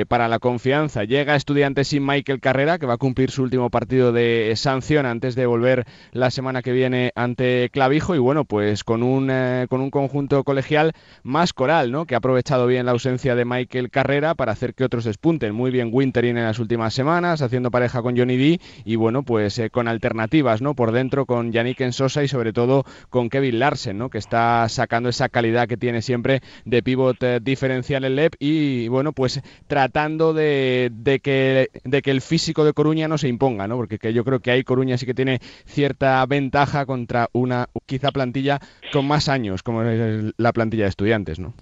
para 0.09 0.29
la 0.29 0.39
confianza. 0.39 1.05
Llega 1.05 1.37
estudiante 1.37 1.85
sin 1.85 2.05
Michael 2.05 2.41
Carrera, 2.41 2.79
que 2.79 2.87
va 2.87 2.95
a 2.95 2.99
cumplir 2.99 3.31
su 3.31 3.43
último 3.43 3.71
partido 3.71 4.13
de 4.13 4.53
sanción 4.57 5.07
antes 5.07 5.35
de 5.35 5.47
volver 5.47 5.87
la 6.13 6.31
semana 6.31 6.60
que 6.63 6.73
viene 6.73 7.13
ante 7.15 7.71
Clavijo 7.73 8.15
y 8.15 8.19
bueno, 8.19 8.45
pues 8.45 8.85
con 8.85 9.03
un, 9.03 9.29
eh, 9.31 9.67
con 9.69 9.81
un 9.81 9.91
conjunto 9.91 10.45
colegial 10.45 10.93
más 11.23 11.53
coral, 11.53 11.93
¿no? 11.93 12.07
Que 12.07 12.15
ha 12.15 12.19
aprovechado 12.19 12.67
bien 12.67 12.87
la 12.87 12.93
ausencia 12.93 13.35
de 13.35 13.45
Michael 13.45 13.91
Carrera 13.91 14.35
para 14.35 14.53
hacer 14.53 14.75
que 14.75 14.85
otros 14.85 15.05
despunten. 15.05 15.55
Muy 15.55 15.71
bien 15.71 15.91
Winterin 15.93 16.37
en 16.37 16.45
las 16.45 16.59
últimas 16.59 16.95
semanas, 16.95 17.43
haciendo 17.43 17.71
pareja 17.71 18.03
con 18.03 18.17
Johnny 18.17 18.37
D 18.37 18.61
y 18.85 18.97
bueno, 18.97 19.23
pues 19.23 19.59
eh, 19.59 19.71
con 19.71 19.89
alternativas, 19.89 20.63
¿no? 20.63 20.75
Por 20.75 20.93
dentro 20.93 21.27
con 21.27 21.53
Yannick 21.53 21.81
Ensosa 21.81 22.23
y 22.23 22.29
sobre 22.29 22.53
todo 22.53 22.85
con 23.09 23.31
Kevin 23.31 23.59
Larsen, 23.59 23.99
¿no? 23.99 24.11
Que 24.11 24.19
está 24.19 24.69
sacando 24.69 25.09
esa 25.09 25.29
calidad 25.29 25.69
que 25.69 25.77
tiene 25.77 26.03
siempre 26.03 26.43
de 26.65 26.83
pivot 26.83 27.23
eh, 27.23 27.41
diferencial 27.43 28.05
en 28.05 28.17
LEP 28.17 28.35
y 28.39 28.89
bueno, 28.89 29.13
pues 29.13 29.41
tratando 29.67 30.33
de, 30.35 30.91
de, 30.93 31.21
que, 31.21 31.71
de 31.85 32.03
que 32.03 32.11
el 32.11 32.21
físico 32.21 32.65
de 32.65 32.73
Coruña 32.73 33.09
no 33.09 33.19
se 33.19 33.29
imponga, 33.29 33.67
¿no? 33.67 33.77
Porque 33.77 33.99
que 33.99 34.13
yo 34.13 34.25
creo 34.25 34.41
que 34.41 34.51
ahí 34.51 34.65
Coruña 34.65 34.99
sí 34.99 35.07
que 35.07 35.15
tiene 35.15 35.41
cierta 35.67 36.25
ventaja 36.27 36.50
contra 36.87 37.29
una 37.33 37.69
quizá 37.87 38.11
plantilla 38.11 38.61
con 38.93 39.07
más 39.07 39.29
años, 39.29 39.63
como 39.63 39.83
es 39.83 40.33
la 40.37 40.53
plantilla 40.53 40.85
de 40.85 40.91
estudiantes, 40.91 41.39
¿no? 41.39 41.55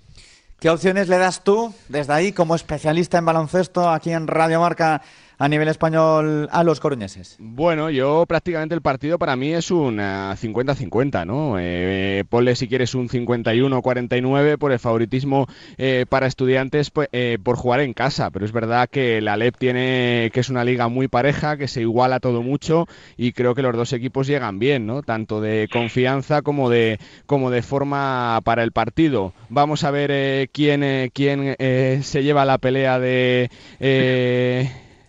¿Qué 0.60 0.70
opciones 0.70 1.08
le 1.08 1.18
das 1.18 1.44
tú 1.44 1.72
desde 1.88 2.12
ahí 2.12 2.32
como 2.32 2.56
especialista 2.56 3.18
en 3.18 3.24
baloncesto 3.24 3.88
aquí 3.88 4.10
en 4.10 4.26
Radio 4.26 4.60
Marca 4.60 5.02
a 5.38 5.48
nivel 5.48 5.68
español 5.68 6.48
a 6.50 6.64
los 6.64 6.80
coruñeses? 6.80 7.36
Bueno, 7.38 7.90
yo 7.90 8.26
prácticamente 8.26 8.74
el 8.74 8.82
partido 8.82 9.18
para 9.18 9.36
mí 9.36 9.52
es 9.52 9.70
un 9.70 9.98
50-50, 9.98 11.26
¿no? 11.26 11.56
Eh, 11.58 12.24
ponle 12.28 12.56
si 12.56 12.68
quieres 12.68 12.94
un 12.94 13.08
51-49 13.08 14.58
por 14.58 14.72
el 14.72 14.78
favoritismo 14.78 15.46
eh, 15.76 16.06
para 16.08 16.26
estudiantes 16.26 16.90
pues, 16.90 17.08
eh, 17.12 17.38
por 17.42 17.56
jugar 17.56 17.80
en 17.80 17.94
casa, 17.94 18.30
pero 18.30 18.44
es 18.44 18.52
verdad 18.52 18.88
que 18.90 19.20
la 19.20 19.36
LEP 19.36 19.56
tiene 19.56 20.30
que 20.32 20.40
es 20.40 20.48
una 20.48 20.64
liga 20.64 20.88
muy 20.88 21.08
pareja, 21.08 21.56
que 21.56 21.68
se 21.68 21.82
iguala 21.82 22.20
todo 22.20 22.42
mucho 22.42 22.86
y 23.16 23.32
creo 23.32 23.54
que 23.54 23.62
los 23.62 23.76
dos 23.76 23.92
equipos 23.92 24.26
llegan 24.26 24.58
bien, 24.58 24.86
¿no? 24.86 25.02
Tanto 25.02 25.40
de 25.40 25.68
confianza 25.72 26.42
como 26.42 26.68
de 26.68 26.98
como 27.26 27.50
de 27.50 27.62
forma 27.62 28.40
para 28.44 28.64
el 28.64 28.72
partido. 28.72 29.32
Vamos 29.48 29.84
a 29.84 29.92
ver 29.92 30.10
eh, 30.12 30.48
quién 30.52 30.78
quién 31.12 31.56
se 32.02 32.22
lleva 32.22 32.44
la 32.44 32.58
pelea 32.58 32.98
de 32.98 33.50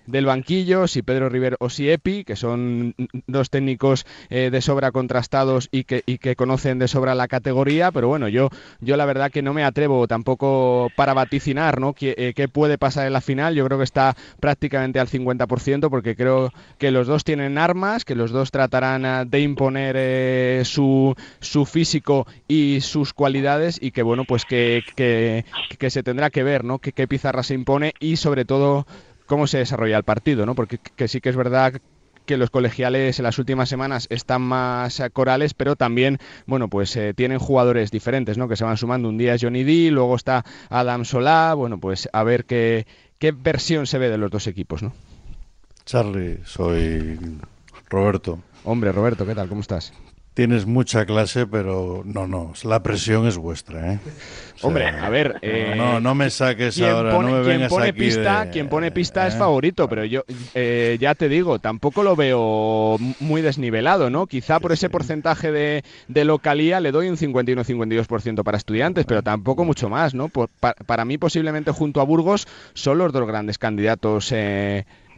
del 0.10 0.26
banquillo, 0.26 0.88
si 0.88 1.02
Pedro 1.02 1.30
Rivero 1.30 1.58
o 1.60 1.70
si 1.70 1.90
Epi, 1.90 2.24
que 2.24 2.36
son 2.36 2.96
dos 3.28 3.50
técnicos 3.50 4.06
eh, 4.30 4.50
de 4.52 4.62
sobra 4.62 4.92
contrastados 4.92 5.70
y 5.72 5.84
que, 5.84 6.04
y 6.06 6.18
que 6.18 6.36
conocen 6.36 6.80
de 6.80 6.88
sobra 6.88 7.16
la 7.16 7.28
categoría, 7.28 7.92
pero 7.92 8.08
bueno, 8.08 8.28
yo, 8.28 8.50
yo 8.80 8.98
la 8.98 9.06
verdad 9.06 9.32
que 9.32 9.42
no 9.42 9.54
me 9.54 9.64
atrevo 9.64 10.08
tampoco 10.08 10.90
para 10.96 11.14
vaticinar 11.14 11.80
¿no? 11.80 11.94
qué, 11.94 12.16
eh, 12.18 12.48
puede 12.48 12.78
pasar 12.78 13.06
en 13.08 13.14
la 13.14 13.22
final, 13.22 13.56
yo 13.56 13.66
creo 13.66 13.78
que 13.78 13.84
está 13.84 14.16
prácticamente 14.40 15.00
al 15.00 15.08
50% 15.08 15.90
porque 15.90 16.16
creo 16.16 16.52
que 16.78 16.92
los 16.92 17.08
dos 17.08 17.24
tienen 17.24 17.58
armas, 17.58 18.06
que 18.06 18.16
los 18.16 18.32
dos 18.32 18.52
tratarán 18.52 19.06
ah, 19.06 19.26
de 19.26 19.42
imponer 19.42 19.96
eh, 19.98 20.62
su, 20.66 21.16
su 21.40 21.66
físico 21.66 22.26
y 22.48 22.82
sus 22.82 23.14
cualidades 23.14 23.78
y 23.82 23.92
que 23.92 24.02
bueno, 24.02 24.26
pues 24.26 24.46
que, 24.46 24.84
que, 24.96 25.46
que 25.78 25.90
se 25.90 26.04
tendrá 26.04 26.30
que 26.30 26.44
ver, 26.44 26.64
¿no? 26.64 26.80
qué 26.80 27.08
pizarra 27.08 27.44
se 27.44 27.54
impone 27.54 27.94
y 28.00 28.16
sobre 28.16 28.46
todo 28.46 28.86
cómo 29.30 29.48
se 29.48 29.60
desarrolla 29.60 29.96
el 29.96 30.04
partido, 30.04 30.46
¿no? 30.46 30.56
Porque 30.56 30.80
que 30.80 31.08
sí 31.08 31.22
que 31.22 31.30
es 31.30 31.38
verdad 31.38 31.80
que 32.26 32.36
los 32.36 32.50
colegiales 32.50 33.18
en 33.20 33.24
las 33.24 33.40
últimas 33.40 33.70
semanas 33.70 34.08
están 34.10 34.42
más 34.42 35.02
corales, 35.14 35.54
pero 35.54 35.76
también, 35.76 36.18
bueno, 36.46 36.68
pues 36.68 36.96
eh, 36.96 37.14
tienen 37.16 37.40
jugadores 37.40 37.92
diferentes, 37.92 38.38
¿no? 38.38 38.48
Que 38.48 38.56
se 38.56 38.66
van 38.66 38.78
sumando. 38.78 39.08
Un 39.08 39.18
día 39.18 39.36
es 39.36 39.42
Johnny 39.42 39.64
D, 39.64 39.92
luego 39.92 40.16
está 40.16 40.44
Adam 40.70 41.06
Solá, 41.06 41.54
bueno, 41.54 41.80
pues 41.80 42.10
a 42.12 42.24
ver 42.24 42.46
qué, 42.46 42.86
qué 43.20 43.32
versión 43.32 43.88
se 43.88 44.00
ve 44.00 44.10
de 44.10 44.18
los 44.18 44.32
dos 44.32 44.48
equipos, 44.48 44.84
¿no? 44.84 44.94
Charlie, 45.86 46.40
soy 46.44 47.18
Roberto. 47.90 48.40
Hombre, 48.64 48.92
Roberto, 48.92 49.26
¿qué 49.26 49.36
tal? 49.36 49.48
¿Cómo 49.48 49.62
estás? 49.62 49.94
Tienes 50.40 50.66
mucha 50.66 51.06
clase, 51.06 51.48
pero 51.48 52.02
no, 52.06 52.26
no, 52.26 52.54
la 52.64 52.82
presión 52.82 53.28
es 53.28 53.38
vuestra, 53.38 53.96
¿eh? 53.96 54.00
Hombre, 54.62 54.88
a 54.88 55.10
ver, 55.10 55.38
eh, 55.42 55.74
no, 55.76 56.00
no, 56.00 56.16
me 56.16 56.30
saques 56.30 56.82
ahora, 56.82 57.12
no 57.12 57.24
me 57.24 57.42
vengas 57.42 57.70
pone 57.70 57.90
aquí 57.90 58.00
pista, 58.00 58.50
Quien 58.50 58.70
pone 58.70 58.90
pista 58.90 59.28
es 59.28 59.36
¿eh? 59.36 59.38
favorito, 59.38 59.90
pero 59.90 60.06
yo 60.06 60.24
eh, 60.54 60.98
ya 60.98 61.14
te 61.14 61.28
digo, 61.28 61.60
tampoco 61.60 62.04
lo 62.04 62.16
veo 62.16 62.96
muy 63.20 63.42
desnivelado, 63.42 64.10
¿no? 64.10 64.28
Quizá 64.28 64.62
por 64.62 64.72
ese 64.72 64.90
porcentaje 64.90 65.52
de, 65.52 65.84
de 66.08 66.24
localía 66.24 66.80
le 66.80 66.94
doy 66.94 67.10
un 67.10 67.18
51-52% 67.18 68.42
para 68.42 68.58
estudiantes, 68.58 69.04
pero 69.06 69.22
tampoco 69.22 69.66
mucho 69.66 69.90
más, 69.90 70.14
¿no? 70.14 70.30
para 70.30 71.04
mí 71.04 71.18
posiblemente 71.18 71.72
junto 71.72 72.00
a 72.00 72.06
Burgos 72.06 72.48
son 72.74 72.98
los 72.98 73.12
dos 73.12 73.28
grandes 73.28 73.58
candidatos 73.58 74.34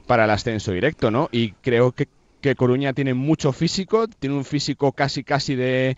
para 0.08 0.26
el 0.26 0.32
ascenso 0.32 0.72
directo, 0.72 1.12
¿no? 1.12 1.30
Y 1.32 1.52
creo 1.62 1.92
que 1.92 2.08
que 2.42 2.56
Coruña 2.56 2.94
tiene 2.94 3.14
mucho 3.14 3.54
físico, 3.54 4.08
tiene 4.08 4.36
un 4.36 4.46
físico 4.46 4.92
casi 4.92 5.24
casi 5.24 5.56
de, 5.56 5.96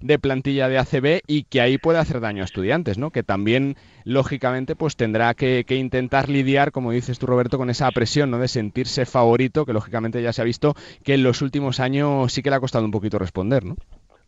de 0.00 0.18
plantilla 0.18 0.68
de 0.68 0.78
ACB 0.78 1.22
y 1.26 1.44
que 1.44 1.60
ahí 1.60 1.78
puede 1.78 1.98
hacer 1.98 2.20
daño 2.20 2.42
a 2.42 2.44
estudiantes, 2.44 2.98
¿no? 2.98 3.10
Que 3.10 3.22
también, 3.22 3.76
lógicamente, 4.04 4.76
pues 4.76 4.96
tendrá 4.96 5.32
que, 5.32 5.64
intentar 5.70 6.28
lidiar, 6.28 6.72
como 6.72 6.92
dices 6.92 7.18
tú, 7.18 7.26
Roberto, 7.26 7.56
con 7.56 7.70
esa 7.70 7.90
presión, 7.90 8.30
¿no? 8.30 8.38
De 8.38 8.48
sentirse 8.48 9.06
favorito, 9.06 9.64
que 9.64 9.72
lógicamente 9.72 10.22
ya 10.22 10.34
se 10.34 10.42
ha 10.42 10.44
visto 10.44 10.74
que 11.02 11.14
en 11.14 11.22
los 11.22 11.40
últimos 11.40 11.80
años 11.80 12.32
sí 12.32 12.42
que 12.42 12.50
le 12.50 12.56
ha 12.56 12.60
costado 12.60 12.84
un 12.84 12.90
poquito 12.90 13.18
responder, 13.18 13.64
¿no? 13.64 13.76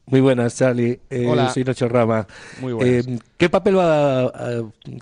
Muy 0.06 0.20
buenas, 0.20 0.56
Charlie. 0.56 1.00
Eh, 1.10 1.26
Hola. 1.26 1.50
Soy 1.50 1.64
Nacho 1.64 1.88
Rama. 1.88 2.26
Muy 2.60 2.72
buenas. 2.72 3.06
Eh, 3.08 3.18
¿Qué 3.36 3.48
papel 3.50 3.76
va 3.76 4.32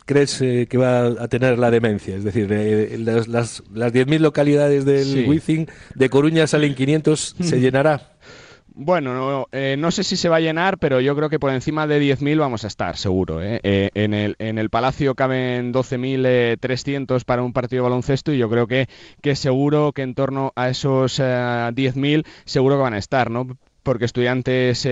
crees 0.07 0.41
eh, 0.41 0.67
que 0.69 0.79
va 0.79 1.07
a 1.23 1.29
tener 1.29 1.59
la 1.59 1.71
demencia? 1.71 2.17
Es 2.17 2.25
decir, 2.25 2.49
eh, 2.51 2.97
las, 2.99 3.29
las, 3.29 3.63
las 3.73 3.93
10.000 3.93 4.19
localidades 4.21 4.85
del 4.85 5.41
sí. 5.43 5.67
de 5.95 6.11
Coruña 6.11 6.47
salen 6.47 6.75
500, 6.75 7.37
¿se 7.39 7.61
llenará? 7.61 8.15
Bueno, 8.77 9.15
no, 9.15 9.47
eh, 9.53 9.77
no, 9.79 9.93
sé 9.93 10.03
si 10.03 10.17
se 10.17 10.29
va 10.29 10.37
a 10.37 10.41
llenar, 10.41 10.79
pero 10.79 11.01
yo 11.01 11.15
creo 11.15 11.31
que 11.31 11.39
por 11.39 11.53
encima 11.53 11.87
de 11.87 12.03
10.000 12.03 12.41
vamos 12.41 12.65
a 12.65 12.67
estar, 12.67 12.97
seguro. 12.97 13.41
¿eh? 13.41 13.61
Eh, 13.63 13.91
en, 13.95 14.15
el, 14.15 14.35
en 14.41 14.59
el 14.59 14.69
Palacio 14.69 15.15
caben 15.15 15.73
12.300 15.73 17.25
para 17.25 17.45
un 17.45 17.53
partido 17.53 17.85
de 17.85 17.91
baloncesto 17.91 18.33
y 18.33 18.39
yo 18.39 18.51
creo 18.51 18.67
que, 18.67 18.89
que 19.23 19.37
seguro 19.37 19.93
que 19.93 20.03
en 20.03 20.17
torno 20.17 20.53
a 20.57 20.71
esos 20.71 21.21
10.000 21.21 22.27
seguro 22.47 22.75
que 22.75 22.83
van 22.83 22.95
a 22.95 22.99
estar, 22.99 23.31
¿no? 23.31 23.47
Porque 23.85 24.07
estudiantes 24.07 24.85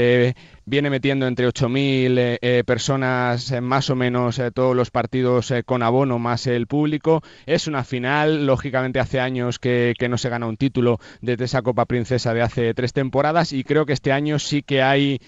viene 0.64 0.90
metiendo 0.90 1.26
entre 1.26 1.48
8.000 1.48 2.18
eh, 2.18 2.38
eh, 2.40 2.64
personas 2.64 3.50
eh, 3.50 3.60
más 3.60 3.90
o 3.90 3.96
menos 3.96 4.40
todos 4.54 4.76
los 4.76 4.90
partidos 4.90 5.52
con 5.66 5.82
abono 5.82 6.18
más 6.18 6.46
el 6.46 6.66
público. 6.66 7.22
Es 7.46 7.66
una 7.66 7.84
final, 7.84 8.46
lógicamente 8.46 9.00
hace 9.00 9.20
años 9.20 9.58
que, 9.58 9.94
no 10.08 10.18
se 10.18 10.28
gana 10.28 10.46
un 10.46 10.56
título 10.56 10.98
desde 11.20 11.44
esa 11.44 11.62
Copa 11.62 11.86
Princesa 11.86 12.34
de 12.34 12.42
hace 12.42 12.74
tres 12.74 12.92
temporadas 12.92 13.52
y 13.52 13.64
creo 13.64 13.86
que 13.86 13.92
este 13.92 14.12
año 14.12 14.38
sí 14.38 14.62
que 14.62 14.82
hay, 14.82 15.20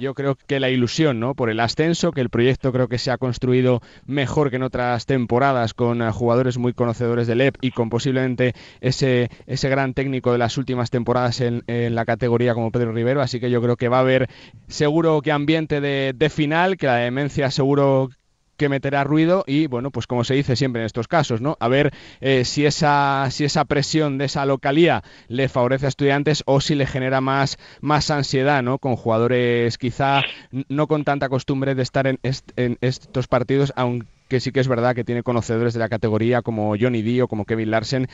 yo 0.00 0.14
creo 0.14 0.36
que 0.46 0.60
la 0.60 0.70
ilusión 0.70 1.20
¿no? 1.20 1.34
por 1.34 1.50
el 1.50 1.60
ascenso, 1.60 2.12
que 2.12 2.20
el 2.20 2.30
proyecto 2.30 2.72
creo 2.72 2.88
que 2.88 2.98
se 2.98 3.10
ha 3.10 3.18
construido 3.18 3.82
mejor 4.06 4.50
que 4.50 4.56
en 4.56 4.62
otras 4.62 5.06
temporadas 5.06 5.74
con 5.74 6.08
jugadores 6.12 6.56
muy 6.56 6.72
conocedores 6.72 7.26
del 7.26 7.40
EP 7.42 7.56
y 7.60 7.72
con 7.72 7.90
posiblemente 7.90 8.54
ese, 8.80 9.28
ese 9.46 9.68
gran 9.68 9.92
técnico 9.92 10.32
de 10.32 10.38
las 10.38 10.56
últimas 10.56 10.90
temporadas 10.90 11.40
en 11.40 11.62
la 11.66 12.04
categoría 12.04 12.54
como 12.54 12.70
Pedro 12.70 12.92
Rivero, 12.92 13.20
así 13.20 13.40
que 13.40 13.50
yo 13.50 13.60
creo 13.60 13.76
que 13.76 13.88
va 13.88 13.98
a 13.98 14.00
haber 14.00 14.28
seguro 14.68 15.22
que 15.22 15.32
ambiente 15.32 15.80
de, 15.80 16.30
final, 16.30 16.76
que 16.76 16.86
la 16.86 16.96
demencia 16.96 17.50
seguro 17.50 18.10
que 18.56 18.68
meterá 18.70 19.04
ruido 19.04 19.44
y 19.46 19.66
bueno 19.66 19.90
pues 19.90 20.06
como 20.06 20.24
se 20.24 20.32
dice 20.32 20.56
siempre 20.56 20.80
en 20.80 20.86
estos 20.86 21.08
casos 21.08 21.42
no 21.42 21.58
a 21.60 21.68
ver 21.68 21.92
eh, 22.22 22.42
si 22.46 22.64
esa 22.64 23.28
si 23.30 23.44
esa 23.44 23.66
presión 23.66 24.16
de 24.16 24.24
esa 24.24 24.46
localía 24.46 25.04
le 25.28 25.50
favorece 25.50 25.84
a 25.84 25.88
estudiantes 25.90 26.42
o 26.46 26.62
si 26.62 26.74
le 26.74 26.86
genera 26.86 27.20
más 27.20 27.58
más 27.82 28.10
ansiedad 28.10 28.62
no 28.62 28.78
con 28.78 28.96
jugadores 28.96 29.76
quizá 29.76 30.22
no 30.70 30.86
con 30.86 31.04
tanta 31.04 31.28
costumbre 31.28 31.74
de 31.74 31.82
estar 31.82 32.06
en, 32.06 32.18
en 32.22 32.78
estos 32.80 33.28
partidos 33.28 33.74
aunque 33.76 34.40
sí 34.40 34.52
que 34.52 34.60
es 34.60 34.68
verdad 34.68 34.94
que 34.94 35.04
tiene 35.04 35.22
conocedores 35.22 35.74
de 35.74 35.80
la 35.80 35.90
categoría 35.90 36.40
como 36.40 36.76
Johnny 36.80 37.02
Dio 37.02 37.28
como 37.28 37.44
Kevin 37.44 37.70
Larsen 37.70 38.08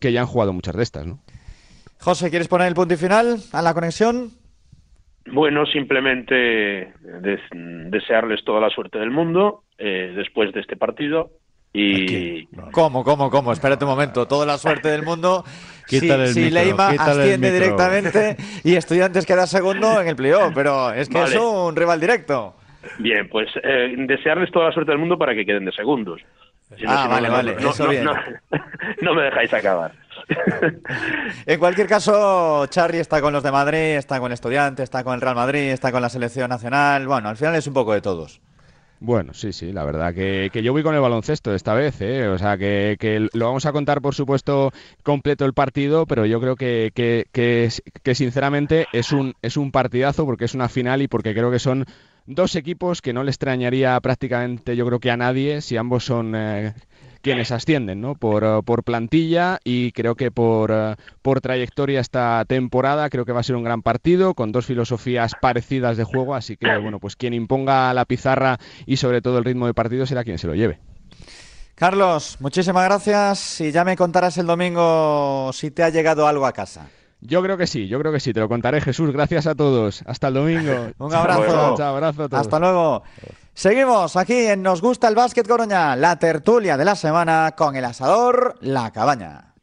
que 0.00 0.10
ya 0.10 0.22
han 0.22 0.26
jugado 0.26 0.54
muchas 0.54 0.74
de 0.74 0.84
estas 0.84 1.04
no 1.04 1.18
José 2.00 2.30
quieres 2.30 2.48
poner 2.48 2.68
el 2.68 2.74
punto 2.74 2.94
y 2.94 2.96
final 2.96 3.42
a 3.52 3.60
la 3.60 3.74
conexión 3.74 4.32
bueno, 5.26 5.66
simplemente 5.66 6.92
desearles 7.02 8.44
toda 8.44 8.60
la 8.60 8.70
suerte 8.70 8.98
del 8.98 9.10
mundo 9.10 9.62
eh, 9.78 10.12
después 10.16 10.52
de 10.52 10.60
este 10.60 10.76
partido. 10.76 11.30
Y... 11.72 12.46
¿Cómo, 12.72 13.04
cómo, 13.04 13.30
cómo? 13.30 13.52
Espérate 13.52 13.84
un 13.84 13.90
momento. 13.90 14.26
Toda 14.26 14.46
la 14.46 14.56
suerte 14.56 14.88
del 14.88 15.02
mundo. 15.02 15.44
si, 15.86 16.00
si 16.28 16.50
Leima 16.50 16.88
asciende 16.88 17.52
directamente 17.52 18.36
y 18.64 18.76
Estudiantes 18.76 19.26
queda 19.26 19.46
segundo 19.46 20.00
en 20.00 20.08
el 20.08 20.16
playoff, 20.16 20.52
pero 20.54 20.92
es 20.92 21.08
que 21.08 21.22
es 21.22 21.34
un 21.36 21.76
rival 21.76 22.00
directo. 22.00 22.54
Bien, 22.98 23.28
pues 23.28 23.48
eh, 23.62 23.94
desearles 23.98 24.50
toda 24.52 24.66
la 24.66 24.72
suerte 24.72 24.92
del 24.92 25.00
mundo 25.00 25.18
para 25.18 25.34
que 25.34 25.44
queden 25.44 25.64
de 25.64 25.72
segundos. 25.72 26.20
ah, 26.86 27.08
vale, 27.08 27.28
vale. 27.28 27.56
Eso 27.58 27.88
bien. 27.88 28.04
no 29.02 29.14
me 29.14 29.22
dejáis 29.22 29.52
acabar. 29.52 29.92
en 31.46 31.58
cualquier 31.58 31.86
caso, 31.86 32.66
Charly 32.66 32.98
está 32.98 33.20
con 33.20 33.32
los 33.32 33.42
de 33.42 33.52
Madrid, 33.52 33.96
está 33.96 34.18
con 34.20 34.32
Estudiantes, 34.32 34.84
está 34.84 35.04
con 35.04 35.14
el 35.14 35.20
Real 35.20 35.36
Madrid, 35.36 35.70
está 35.70 35.92
con 35.92 36.02
la 36.02 36.08
selección 36.08 36.48
nacional. 36.48 37.06
Bueno, 37.06 37.28
al 37.28 37.36
final 37.36 37.54
es 37.54 37.66
un 37.66 37.74
poco 37.74 37.92
de 37.92 38.00
todos. 38.00 38.40
Bueno, 38.98 39.34
sí, 39.34 39.52
sí, 39.52 39.72
la 39.72 39.84
verdad 39.84 40.14
que, 40.14 40.50
yo 40.62 40.72
voy 40.72 40.82
con 40.82 40.94
el 40.94 41.02
baloncesto 41.02 41.54
esta 41.54 41.74
vez, 41.74 42.00
¿eh? 42.00 42.28
o 42.28 42.38
sea 42.38 42.56
que, 42.56 42.96
que, 42.98 43.28
lo 43.34 43.44
vamos 43.44 43.66
a 43.66 43.72
contar 43.72 44.00
por 44.00 44.14
supuesto 44.14 44.72
completo 45.02 45.44
el 45.44 45.52
partido, 45.52 46.06
pero 46.06 46.24
yo 46.24 46.40
creo 46.40 46.56
que, 46.56 46.92
que, 46.94 47.26
que, 47.30 48.14
sinceramente 48.14 48.86
es 48.94 49.12
un, 49.12 49.34
es 49.42 49.58
un 49.58 49.70
partidazo 49.70 50.24
porque 50.24 50.46
es 50.46 50.54
una 50.54 50.70
final 50.70 51.02
y 51.02 51.08
porque 51.08 51.34
creo 51.34 51.50
que 51.50 51.58
son 51.58 51.84
dos 52.24 52.56
equipos 52.56 53.02
que 53.02 53.12
no 53.12 53.22
le 53.22 53.30
extrañaría 53.30 54.00
prácticamente 54.00 54.76
yo 54.76 54.86
creo 54.86 54.98
que 54.98 55.10
a 55.10 55.16
nadie 55.16 55.60
si 55.60 55.76
ambos 55.76 56.04
son 56.04 56.34
eh, 56.34 56.72
quienes 57.22 57.52
ascienden, 57.52 58.00
¿no? 58.00 58.14
Por, 58.14 58.44
eh, 58.44 58.60
por 58.64 58.84
plantilla 58.84 59.58
y 59.64 59.92
creo 59.92 60.14
que 60.14 60.30
por, 60.30 60.70
eh, 60.72 60.96
por 61.22 61.40
trayectoria 61.40 62.00
esta 62.00 62.44
temporada. 62.46 63.10
Creo 63.10 63.24
que 63.24 63.32
va 63.32 63.40
a 63.40 63.44
ser 63.44 63.56
un 63.56 63.64
gran 63.64 63.82
partido 63.82 64.34
con 64.34 64.52
dos 64.52 64.66
filosofías 64.66 65.32
parecidas 65.40 65.96
de 65.96 66.04
juego. 66.04 66.34
Así 66.34 66.56
que, 66.56 66.76
bueno, 66.78 66.98
pues 67.00 67.16
quien 67.16 67.34
imponga 67.34 67.92
la 67.94 68.04
pizarra 68.04 68.58
y 68.86 68.96
sobre 68.96 69.22
todo 69.22 69.38
el 69.38 69.44
ritmo 69.44 69.66
de 69.66 69.74
partido 69.74 70.06
será 70.06 70.24
quien 70.24 70.38
se 70.38 70.46
lo 70.46 70.54
lleve. 70.54 70.78
Carlos, 71.74 72.38
muchísimas 72.40 72.84
gracias 72.84 73.60
y 73.60 73.70
ya 73.70 73.84
me 73.84 73.96
contarás 73.96 74.38
el 74.38 74.46
domingo 74.46 75.50
si 75.52 75.70
te 75.70 75.82
ha 75.82 75.90
llegado 75.90 76.26
algo 76.26 76.46
a 76.46 76.52
casa. 76.52 76.88
Yo 77.20 77.42
creo 77.42 77.56
que 77.56 77.66
sí, 77.66 77.88
yo 77.88 77.98
creo 77.98 78.12
que 78.12 78.20
sí, 78.20 78.32
te 78.32 78.40
lo 78.40 78.48
contaré 78.48 78.80
Jesús. 78.80 79.10
Gracias 79.12 79.46
a 79.46 79.54
todos. 79.54 80.02
Hasta 80.06 80.28
el 80.28 80.34
domingo. 80.34 80.88
un 80.98 81.14
abrazo. 81.14 81.82
abrazo 81.82 82.28
Hasta 82.30 82.58
luego. 82.58 83.02
Seguimos 83.54 84.16
aquí 84.16 84.34
en 84.34 84.62
Nos 84.62 84.82
gusta 84.82 85.08
el 85.08 85.14
básquet 85.14 85.48
Coruña, 85.48 85.96
la 85.96 86.18
tertulia 86.18 86.76
de 86.76 86.84
la 86.84 86.94
semana 86.94 87.54
con 87.56 87.74
el 87.74 87.84
asador 87.84 88.56
La 88.60 88.90
Cabaña. 88.92 89.54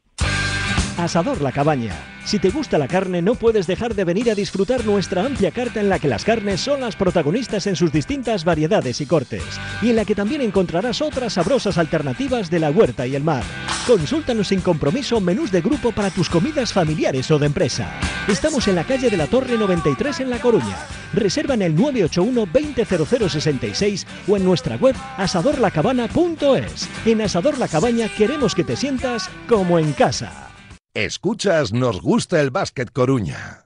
Asador 0.98 1.40
La 1.40 1.52
Cabaña 1.52 1.94
si 2.24 2.38
te 2.38 2.48
gusta 2.48 2.78
la 2.78 2.88
carne, 2.88 3.20
no 3.20 3.34
puedes 3.34 3.66
dejar 3.66 3.94
de 3.94 4.04
venir 4.04 4.30
a 4.30 4.34
disfrutar 4.34 4.84
nuestra 4.86 5.26
amplia 5.26 5.50
carta 5.50 5.80
en 5.80 5.90
la 5.90 5.98
que 5.98 6.08
las 6.08 6.24
carnes 6.24 6.60
son 6.60 6.80
las 6.80 6.96
protagonistas 6.96 7.66
en 7.66 7.76
sus 7.76 7.92
distintas 7.92 8.44
variedades 8.44 9.02
y 9.02 9.06
cortes, 9.06 9.42
y 9.82 9.90
en 9.90 9.96
la 9.96 10.06
que 10.06 10.14
también 10.14 10.40
encontrarás 10.40 11.02
otras 11.02 11.34
sabrosas 11.34 11.76
alternativas 11.76 12.48
de 12.48 12.60
la 12.60 12.70
huerta 12.70 13.06
y 13.06 13.14
el 13.14 13.22
mar. 13.22 13.44
Consúltanos 13.86 14.48
sin 14.48 14.62
compromiso 14.62 15.20
menús 15.20 15.52
de 15.52 15.60
grupo 15.60 15.92
para 15.92 16.08
tus 16.10 16.30
comidas 16.30 16.72
familiares 16.72 17.30
o 17.30 17.38
de 17.38 17.46
empresa. 17.46 18.00
Estamos 18.26 18.66
en 18.66 18.76
la 18.76 18.84
calle 18.84 19.10
de 19.10 19.16
la 19.18 19.26
Torre 19.26 19.58
93 19.58 20.20
en 20.20 20.30
La 20.30 20.40
Coruña. 20.40 20.78
Reserva 21.12 21.52
en 21.52 21.60
el 21.60 21.74
981 21.74 22.46
200066 22.50 24.06
o 24.26 24.38
en 24.38 24.44
nuestra 24.44 24.76
web 24.76 24.96
asadorlacabana.es. 25.18 26.88
En 27.04 27.20
Asador 27.20 27.58
La 27.58 27.68
Cabaña 27.68 28.08
queremos 28.08 28.54
que 28.54 28.64
te 28.64 28.74
sientas 28.74 29.28
como 29.48 29.78
en 29.78 29.92
casa. 29.92 30.50
Escuchas 30.94 31.74
Nos 31.74 32.00
gusta 32.00 32.40
el 32.40 32.50
básquet 32.50 32.90
Coruña. 32.90 33.64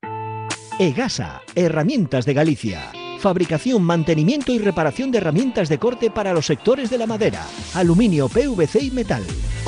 EGASA, 0.81 1.43
Herramientas 1.55 2.25
de 2.25 2.35
Galicia. 2.35 2.91
Fabricación, 3.19 3.83
mantenimiento 3.83 4.53
y 4.53 4.59
reparación 4.59 5.11
de 5.11 5.19
herramientas 5.19 5.69
de 5.69 5.79
corte 5.79 6.11
para 6.11 6.33
los 6.33 6.47
sectores 6.47 6.89
de 6.89 6.99
la 6.99 7.07
madera, 7.07 7.45
aluminio, 7.75 8.29
PVC 8.29 8.85
y 8.85 8.91
metal. 8.93 9.25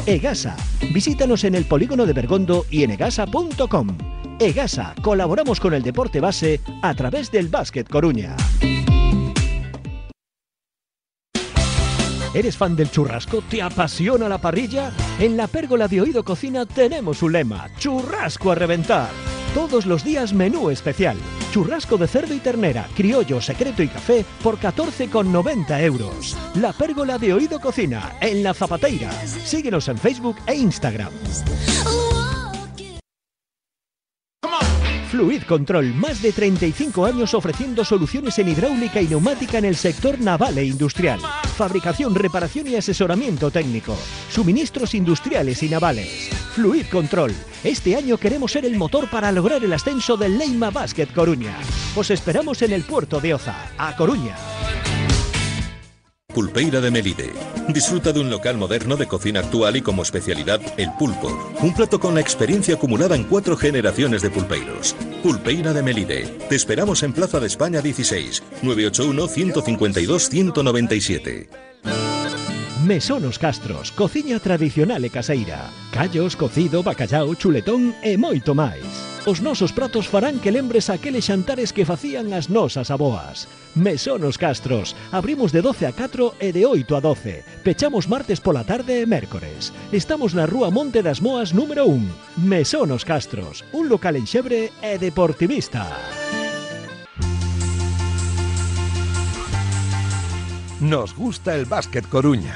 EGASA. 0.06 0.56
Visítanos 0.94 1.44
en 1.44 1.56
el 1.56 1.64
polígono 1.64 2.06
de 2.06 2.12
Bergondo 2.12 2.64
y 2.70 2.84
en 2.84 2.92
egasa.com. 2.92 3.88
EGASA. 4.38 4.94
Colaboramos 5.02 5.58
con 5.58 5.74
el 5.74 5.82
deporte 5.82 6.20
base 6.20 6.60
a 6.82 6.94
través 6.94 7.30
del 7.30 7.48
básquet 7.48 7.88
Coruña. 7.88 8.36
¿Eres 12.32 12.56
fan 12.56 12.76
del 12.76 12.92
churrasco? 12.92 13.42
¿Te 13.42 13.60
apasiona 13.60 14.28
la 14.28 14.38
parrilla? 14.38 14.92
En 15.18 15.36
la 15.36 15.48
pérgola 15.48 15.88
de 15.88 16.00
Oído 16.00 16.24
Cocina 16.24 16.64
tenemos 16.64 17.24
un 17.24 17.32
lema, 17.32 17.66
churrasco 17.76 18.52
a 18.52 18.54
reventar. 18.54 19.10
Todos 19.54 19.84
los 19.84 20.04
días 20.04 20.32
menú 20.32 20.70
especial. 20.70 21.16
Churrasco 21.50 21.96
de 21.98 22.06
cerdo 22.06 22.34
y 22.34 22.38
ternera, 22.38 22.88
criollo, 22.94 23.40
secreto 23.40 23.82
y 23.82 23.88
café 23.88 24.24
por 24.44 24.58
14,90 24.58 25.82
euros. 25.82 26.36
La 26.54 26.72
pérgola 26.72 27.18
de 27.18 27.34
Oído 27.34 27.58
Cocina, 27.58 28.14
en 28.20 28.44
La 28.44 28.54
Zapateira. 28.54 29.10
Síguenos 29.26 29.88
en 29.88 29.98
Facebook 29.98 30.36
e 30.46 30.54
Instagram. 30.54 31.10
Fluid 35.10 35.42
Control, 35.42 35.92
más 35.92 36.22
de 36.22 36.30
35 36.30 37.04
años 37.04 37.34
ofreciendo 37.34 37.84
soluciones 37.84 38.38
en 38.38 38.48
hidráulica 38.48 39.02
y 39.02 39.08
neumática 39.08 39.58
en 39.58 39.64
el 39.64 39.74
sector 39.74 40.20
naval 40.20 40.56
e 40.56 40.64
industrial. 40.64 41.18
Fabricación, 41.56 42.14
reparación 42.14 42.68
y 42.68 42.76
asesoramiento 42.76 43.50
técnico. 43.50 43.96
Suministros 44.30 44.94
industriales 44.94 45.64
y 45.64 45.68
navales. 45.68 46.30
Fluid 46.54 46.86
Control. 46.86 47.34
Este 47.64 47.96
año 47.96 48.18
queremos 48.18 48.52
ser 48.52 48.64
el 48.64 48.76
motor 48.76 49.10
para 49.10 49.32
lograr 49.32 49.64
el 49.64 49.72
ascenso 49.72 50.16
del 50.16 50.38
Leima 50.38 50.70
Basket 50.70 51.08
Coruña. 51.12 51.58
Os 51.96 52.08
esperamos 52.12 52.62
en 52.62 52.72
el 52.72 52.84
puerto 52.84 53.20
de 53.20 53.34
Oza, 53.34 53.68
a 53.78 53.96
Coruña. 53.96 54.36
Pulpeira 56.30 56.80
de 56.80 56.90
Melide. 56.90 57.32
Disfruta 57.68 58.12
de 58.12 58.20
un 58.20 58.30
local 58.30 58.56
moderno 58.56 58.96
de 58.96 59.06
cocina 59.06 59.40
actual 59.40 59.76
y 59.76 59.82
como 59.82 60.02
especialidad 60.02 60.60
el 60.76 60.92
pulpo. 60.98 61.52
Un 61.60 61.74
plato 61.74 61.98
con 61.98 62.14
la 62.14 62.20
experiencia 62.20 62.74
acumulada 62.74 63.16
en 63.16 63.24
cuatro 63.24 63.56
generaciones 63.56 64.22
de 64.22 64.30
pulpeiros. 64.30 64.94
Pulpeira 65.22 65.72
de 65.72 65.82
Melide. 65.82 66.22
Te 66.48 66.56
esperamos 66.56 67.02
en 67.02 67.12
Plaza 67.12 67.40
de 67.40 67.46
España 67.46 67.80
16, 67.80 68.42
981 68.62 69.28
152 69.28 70.28
197. 70.28 71.48
Mesonos 72.84 73.38
Castros, 73.38 73.92
cociña 73.92 74.40
tradicional 74.40 75.04
e 75.04 75.12
caseira. 75.12 75.68
Callos, 75.92 76.32
cocido, 76.32 76.80
bacallao, 76.80 77.36
chuletón 77.36 77.92
e 78.00 78.16
moito 78.16 78.56
máis. 78.56 78.88
Os 79.28 79.44
nosos 79.44 79.68
pratos 79.76 80.08
farán 80.08 80.40
que 80.40 80.48
lembres 80.48 80.88
aqueles 80.88 81.28
xantares 81.28 81.76
que 81.76 81.84
facían 81.84 82.32
as 82.32 82.48
nosas 82.48 82.88
aboas. 82.88 83.44
Mesonos 83.76 84.40
Castros, 84.40 84.96
abrimos 85.12 85.52
de 85.52 85.60
12 85.60 85.84
a 85.84 85.92
4 85.92 86.40
e 86.40 86.56
de 86.56 86.64
8 86.64 86.96
a 86.96 87.00
12. 87.04 87.44
Pechamos 87.60 88.08
martes 88.08 88.40
pola 88.40 88.64
tarde 88.64 89.04
e 89.04 89.04
mércores. 89.04 89.76
Estamos 89.92 90.32
na 90.32 90.48
Rúa 90.48 90.72
Monte 90.72 91.04
das 91.04 91.20
Moas 91.20 91.52
número 91.52 91.84
1. 91.84 92.48
Mesonos 92.48 93.04
Castros, 93.04 93.60
un 93.76 93.92
local 93.92 94.16
enxebre 94.16 94.72
e 94.80 94.96
deportivista. 94.96 95.84
Nos 100.80 101.14
gusta 101.14 101.54
el 101.54 101.66
básquet 101.66 102.08
Coruña. 102.08 102.54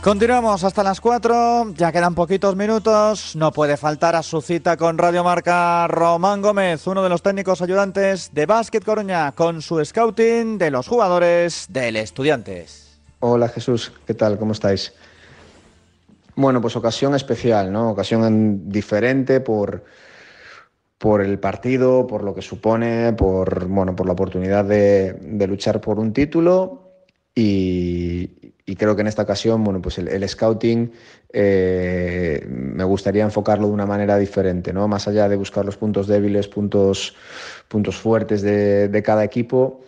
Continuamos 0.00 0.62
hasta 0.62 0.84
las 0.84 1.00
4, 1.00 1.74
ya 1.74 1.90
quedan 1.90 2.14
poquitos 2.14 2.54
minutos, 2.54 3.34
no 3.34 3.50
puede 3.50 3.76
faltar 3.76 4.14
a 4.14 4.22
su 4.22 4.40
cita 4.40 4.76
con 4.76 4.96
Radio 4.96 5.24
Marca 5.24 5.88
Román 5.88 6.40
Gómez, 6.40 6.86
uno 6.86 7.02
de 7.02 7.08
los 7.08 7.20
técnicos 7.20 7.60
ayudantes 7.62 8.30
de 8.32 8.46
Básquet 8.46 8.84
Coruña, 8.84 9.32
con 9.32 9.60
su 9.60 9.84
scouting 9.84 10.56
de 10.56 10.70
los 10.70 10.86
jugadores 10.86 11.66
del 11.68 11.96
Estudiantes. 11.96 13.00
Hola 13.18 13.48
Jesús, 13.48 13.92
¿qué 14.06 14.14
tal? 14.14 14.38
¿Cómo 14.38 14.52
estáis? 14.52 14.94
Bueno, 16.36 16.60
pues 16.60 16.76
ocasión 16.76 17.16
especial, 17.16 17.72
¿no? 17.72 17.90
Ocasión 17.90 18.70
diferente 18.70 19.40
por, 19.40 19.84
por 21.00 21.22
el 21.22 21.38
partido, 21.38 22.06
por 22.06 22.22
lo 22.22 22.34
que 22.34 22.42
supone, 22.42 23.14
por, 23.14 23.66
bueno, 23.68 23.96
por 23.96 24.04
la 24.04 24.12
oportunidad 24.12 24.66
de, 24.66 25.46
luchar 25.48 25.80
por 25.80 25.98
un 25.98 26.12
título 26.12 26.90
y, 27.34 28.52
creo 28.76 28.94
que 28.94 29.00
en 29.00 29.06
esta 29.06 29.22
ocasión, 29.22 29.64
bueno, 29.64 29.80
pues 29.80 29.96
el, 29.96 30.28
scouting 30.28 30.92
eh, 31.32 32.46
me 32.46 32.84
gustaría 32.84 33.24
enfocarlo 33.24 33.68
de 33.68 33.72
una 33.72 33.86
manera 33.86 34.18
diferente, 34.18 34.74
¿no? 34.74 34.88
Más 34.88 35.08
allá 35.08 35.26
de 35.26 35.36
buscar 35.36 35.64
los 35.64 35.78
puntos 35.78 36.06
débiles, 36.06 36.48
puntos, 36.48 37.16
puntos 37.66 37.96
fuertes 37.96 38.42
de, 38.42 39.02
cada 39.02 39.24
equipo, 39.24 39.80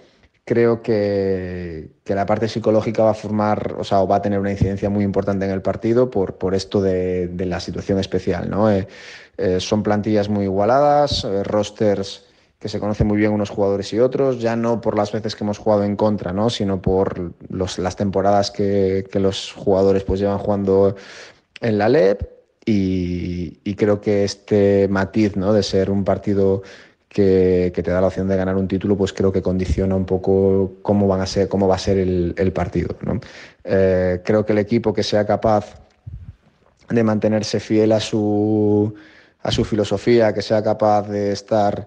creo 0.44 0.82
que, 0.82 1.90
la 2.06 2.26
parte 2.26 2.48
psicológica 2.48 3.04
va 3.04 3.10
a 3.10 3.14
formar, 3.14 3.76
o 3.78 3.84
sea, 3.84 4.04
va 4.04 4.16
a 4.16 4.22
tener 4.22 4.38
una 4.38 4.50
incidencia 4.50 4.90
muy 4.90 5.04
importante 5.04 5.44
en 5.44 5.50
el 5.50 5.62
partido 5.62 6.10
por, 6.10 6.36
por 6.36 6.54
esto 6.54 6.80
de, 6.82 7.30
la 7.46 7.60
situación 7.60 7.98
especial, 7.98 8.50
¿no? 8.50 8.70
Eh, 8.70 8.86
eh, 9.38 9.60
son 9.60 9.82
plantillas 9.82 10.28
muy 10.28 10.44
igualadas, 10.44 11.26
rosters 11.44 12.26
que 12.62 12.68
se 12.68 12.78
conocen 12.78 13.08
muy 13.08 13.16
bien 13.16 13.32
unos 13.32 13.50
jugadores 13.50 13.92
y 13.92 13.98
otros, 13.98 14.40
ya 14.40 14.54
no 14.54 14.80
por 14.80 14.96
las 14.96 15.10
veces 15.10 15.34
que 15.34 15.42
hemos 15.42 15.58
jugado 15.58 15.82
en 15.82 15.96
contra, 15.96 16.32
¿no? 16.32 16.48
sino 16.48 16.80
por 16.80 17.32
los, 17.48 17.76
las 17.80 17.96
temporadas 17.96 18.52
que, 18.52 19.04
que, 19.10 19.18
los 19.18 19.52
jugadores 19.52 20.04
pues 20.04 20.20
llevan 20.20 20.38
jugando 20.38 20.94
en 21.60 21.76
la 21.76 21.88
LEP 21.88 22.22
y, 22.64 23.58
y, 23.64 23.74
creo 23.74 24.00
que 24.00 24.22
este 24.22 24.86
matiz 24.86 25.36
¿no? 25.36 25.52
de 25.52 25.64
ser 25.64 25.90
un 25.90 26.04
partido 26.04 26.62
que, 27.12 27.70
te 27.74 27.90
da 27.90 28.00
la 28.00 28.06
opción 28.06 28.26
de 28.26 28.36
ganar 28.36 28.56
un 28.56 28.66
título, 28.66 28.96
pues 28.96 29.12
creo 29.12 29.30
que 29.30 29.42
condiciona 29.42 29.94
un 29.94 30.06
poco 30.06 30.76
cómo, 30.80 31.06
van 31.06 31.20
a 31.20 31.26
ser, 31.26 31.46
cómo 31.46 31.68
va 31.68 31.74
a 31.74 31.78
ser 31.78 31.98
el, 31.98 32.52
partido. 32.54 32.96
¿no? 33.02 33.20
Eh, 33.64 34.22
creo 34.24 34.46
que 34.46 34.52
el 34.52 34.58
equipo 34.58 34.94
que 34.94 35.02
sea 35.02 35.26
capaz 35.26 35.74
de 36.88 37.04
mantenerse 37.04 37.60
fiel 37.60 37.92
a 37.92 38.00
su, 38.00 38.94
a 39.42 39.52
su 39.52 39.64
filosofía, 39.64 40.32
que 40.32 40.40
sea 40.40 40.62
capaz 40.62 41.08
de 41.08 41.32
estar 41.32 41.86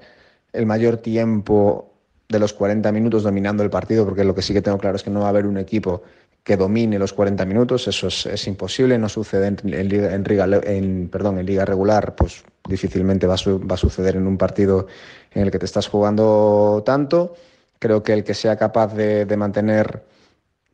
el 0.53 0.65
mayor 0.67 0.97
tiempo 0.97 1.91
de 2.29 2.39
los 2.39 2.53
40 2.53 2.91
minutos 2.91 3.23
dominando 3.23 3.63
el 3.63 3.71
partido, 3.71 4.05
porque 4.05 4.23
lo 4.23 4.35
que 4.35 4.43
sí 4.43 4.53
que 4.53 4.61
tengo 4.61 4.77
claro 4.77 4.95
es 4.95 5.03
que 5.03 5.09
no 5.09 5.21
va 5.21 5.27
a 5.27 5.29
haber 5.29 5.47
un 5.47 5.57
equipo 5.57 6.03
que 6.43 6.55
domine 6.55 6.99
los 6.99 7.13
40 7.13 7.43
minutos, 7.45 7.87
eso 7.87 8.07
es, 8.07 8.47
imposible, 8.47 8.99
no 8.99 9.09
sucede 9.09 9.47
en, 9.47 9.57
en, 9.73 9.89
liga, 9.89 10.13
en, 10.13 11.09
perdón, 11.09 11.39
en 11.39 11.45
liga 11.47 11.65
regular, 11.65 12.15
pues 12.15 12.43
difícilmente 12.67 13.27
va 13.27 13.35
a, 13.35 13.37
va 13.47 13.75
a 13.75 13.77
suceder 13.77 14.15
en 14.15 14.27
un 14.27 14.37
partido 14.37 14.87
en 15.31 15.43
el 15.43 15.51
que 15.51 15.59
te 15.59 15.65
estás 15.65 15.87
jugando 15.87 16.83
tanto 16.85 17.35
Creo 17.79 18.03
que 18.03 18.13
el 18.13 18.23
que 18.23 18.33
sea 18.33 18.55
capaz 18.55 18.93
de, 18.95 19.25
mantener 19.37 20.05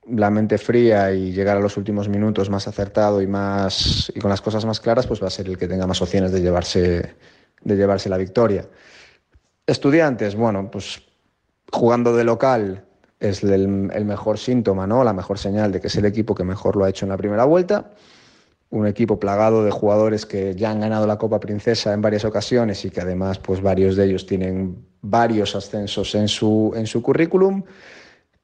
la 0.08 0.30
mente 0.30 0.58
fría 0.58 1.12
y 1.12 1.32
llegar 1.32 1.58
a 1.58 1.60
los 1.60 1.77
últimos 1.77 2.10
minutos 2.10 2.49
más 2.49 2.67
acertado 2.67 3.21
y 3.21 3.27
más 3.27 4.12
y 4.15 4.19
con 4.19 4.30
las 4.30 4.41
cosas 4.41 4.65
más 4.65 4.80
claras, 4.80 5.08
pues 5.08 5.21
va 5.21 5.27
a 5.27 5.32
ser 5.32 5.47
el 5.47 5.58
que 5.58 5.67
tenga 5.67 5.88
más 5.88 6.01
opciones 6.01 6.32
de 6.32 6.41
llevarse 6.41 7.15
de 7.63 7.75
llevarse 7.75 8.10
la 8.10 8.17
victoria. 8.17 8.65
Estudiantes, 9.65 10.36
bueno, 10.36 10.69
pues 10.71 11.01
jugando 11.71 12.15
de 12.15 12.23
local 12.23 12.86
es 13.19 13.43
el, 13.43 13.67
mejor 13.67 14.38
síntoma, 14.38 14.88
¿no? 14.88 15.04
La 15.04 15.13
mejor 15.13 15.38
señal 15.38 15.71
de 15.71 15.80
que 15.80 15.88
es 15.88 15.95
el 15.95 16.06
equipo 16.06 16.34
que 16.34 16.43
mejor 16.43 16.75
lo 16.75 16.86
ha 16.86 16.89
hecho 16.89 17.06
en 17.06 17.10
la 17.10 17.17
primera 17.17 17.45
vuelta. 17.45 17.91
Un 18.71 18.88
equipo 18.88 19.19
plagado 19.19 19.63
de 19.63 19.71
jugadores 19.71 20.25
que 20.25 20.55
ya 20.55 20.71
han 20.71 20.79
ganado 20.79 21.05
la 21.05 21.17
Copa 21.17 21.39
Princesa 21.39 21.93
en 21.93 22.01
varias 22.01 22.25
ocasiones 22.25 22.84
y 22.84 22.89
que 22.89 23.01
además, 23.01 23.38
pues 23.38 23.62
varios 23.62 23.95
de 23.95 24.05
ellos 24.05 24.25
tienen 24.25 24.84
varios 25.01 25.55
ascensos 25.55 26.15
en 26.15 26.27
su, 26.27 26.73
en 26.75 26.88
su 26.88 27.01
currículum. 27.01 27.63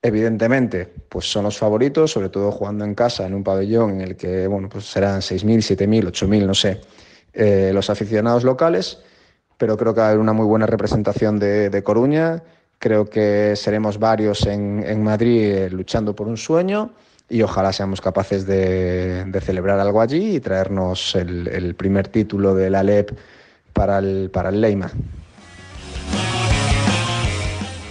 Evidentemente, 0.01 0.85
pues 1.09 1.31
son 1.31 1.45
los 1.45 1.57
favoritos, 1.57 2.11
sobre 2.11 2.29
todo 2.29 2.51
jugando 2.51 2.85
en 2.85 2.93
casa, 2.93 3.25
en 3.25 3.33
un 3.33 3.43
pabellón 3.43 3.95
en 3.95 4.01
el 4.01 4.15
que, 4.15 4.47
bueno, 4.47 4.69
pues 4.69 4.85
serán 4.85 5.21
6.000, 5.21 5.77
7.000, 5.77 6.11
8.000, 6.11 6.45
no 6.45 6.53
sé, 6.53 6.81
eh, 7.33 7.71
los 7.73 7.89
aficionados 7.89 8.43
locales, 8.43 8.99
pero 9.57 9.75
creo 9.75 9.95
que 9.95 10.01
haber 10.01 10.19
una 10.19 10.33
muy 10.33 10.45
buena 10.45 10.67
representación 10.67 11.39
de, 11.39 11.69
de 11.71 11.83
Coruña 11.83 12.43
Creo 12.79 13.09
que 13.09 13.55
seremos 13.55 13.97
varios 13.97 14.45
en, 14.45 15.03
Madrid 15.03 15.41
eh, 15.41 15.69
luchando 15.69 16.15
por 16.15 16.27
un 16.27 16.37
sueño 16.37 16.91
y 17.29 17.41
ojalá 17.41 17.73
seamos 17.73 18.01
capaces 18.01 18.45
de, 18.45 19.25
celebrar 19.43 19.79
algo 19.79 20.01
allí 20.01 20.35
y 20.35 20.39
traernos 20.39 21.15
el, 21.15 21.75
primer 21.75 22.07
título 22.07 22.55
de 22.55 22.69
la 22.69 22.83
LEP 22.83 23.11
para 23.73 23.99
el, 23.99 24.29
para 24.31 24.49
el 24.49 24.61
Leima. 24.61 24.91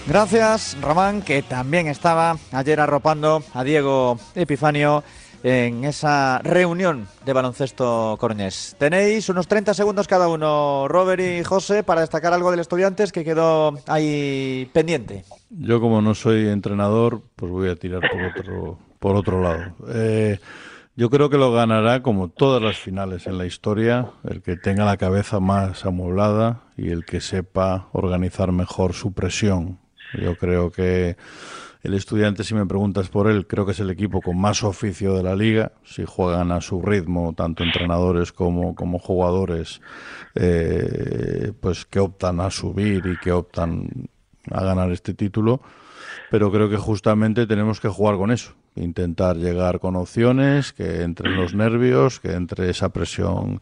Gracias, 0.07 0.77
Román, 0.81 1.21
que 1.21 1.43
también 1.43 1.89
estaba 1.89 2.37
ayer 2.53 2.79
arropando 2.79 3.43
a 3.53 3.65
Diego 3.65 4.19
Epifanio 4.37 5.03
en 5.43 5.85
esa 5.85 6.41
reunión 6.43 7.07
de 7.25 7.33
baloncesto 7.33 8.17
coruñés. 8.19 8.77
Tenéis 8.79 9.29
unos 9.29 9.49
30 9.49 9.75
segundos 9.75 10.09
cada 10.09 10.29
uno, 10.29 10.87
Robert 10.89 11.23
y 11.23 11.45
José, 11.45 11.83
para 11.83 12.01
destacar 12.01 12.33
algo 12.33 12.51
del 12.51 12.61
Estudiantes 12.61 13.13
que 13.13 13.25
quedó 13.25 13.79
ahí 13.87 14.71
pendiente. 14.73 15.25
Yo 15.51 15.81
como 15.81 16.01
no 16.01 16.15
soy 16.15 16.49
entrenador, 16.49 17.23
pues 17.35 17.51
voy 17.51 17.69
a 17.69 17.77
tirar 17.77 18.01
por 18.11 18.23
otro, 18.23 18.79
por 18.99 19.17
otro 19.17 19.43
lado. 19.43 19.75
Eh, 19.89 20.39
yo 20.95 21.11
creo 21.11 21.29
que 21.29 21.37
lo 21.37 21.53
ganará 21.53 22.03
como 22.03 22.29
todas 22.29 22.63
las 22.63 22.79
finales 22.79 23.27
en 23.27 23.37
la 23.37 23.45
historia, 23.45 24.13
el 24.25 24.41
que 24.41 24.57
tenga 24.57 24.85
la 24.85 24.97
cabeza 24.97 25.41
más 25.41 25.85
amueblada 25.85 26.63
y 26.77 26.89
el 26.89 27.05
que 27.05 27.21
sepa 27.21 27.89
organizar 27.93 28.51
mejor 28.51 28.95
su 28.95 29.13
presión. 29.13 29.79
Yo 30.19 30.37
creo 30.37 30.71
que 30.71 31.17
el 31.83 31.95
estudiante, 31.95 32.43
si 32.43 32.55
me 32.55 32.67
preguntas 32.67 33.09
por 33.09 33.29
él, 33.29 33.47
creo 33.47 33.65
que 33.67 33.73
es 33.73 33.81
el 33.81 33.91
equipo 33.91 34.21
con 34.21 34.41
más 34.41 34.65
oficio 34.65 35.15
de 35.15 35.23
la 35.23 35.37
liga. 35.37 35.73
Si 35.85 36.05
juegan 36.05 36.51
a 36.51 36.61
su 36.61 36.83
ritmo, 36.83 37.33
tanto 37.37 37.63
entrenadores 37.63 38.33
como, 38.33 38.75
como 38.75 38.99
jugadores, 38.99 39.81
eh, 40.35 41.53
pues 41.61 41.85
que 41.85 42.01
optan 42.01 42.41
a 42.41 42.51
subir 42.51 43.07
y 43.07 43.17
que 43.19 43.31
optan 43.31 44.09
a 44.51 44.65
ganar 44.65 44.91
este 44.91 45.15
título. 45.15 45.61
Pero 46.31 46.51
creo 46.51 46.69
que 46.69 46.77
justamente 46.77 47.47
tenemos 47.47 47.81
que 47.81 47.89
jugar 47.89 48.17
con 48.17 48.33
eso. 48.33 48.55
Intentar 48.77 49.37
llegar 49.37 49.81
con 49.81 49.97
opciones, 49.97 50.73
que 50.73 51.03
entren 51.03 51.37
los 51.37 51.55
nervios, 51.55 52.21
que 52.21 52.33
entre 52.33 52.71
esa 52.71 52.93
presión 52.93 53.61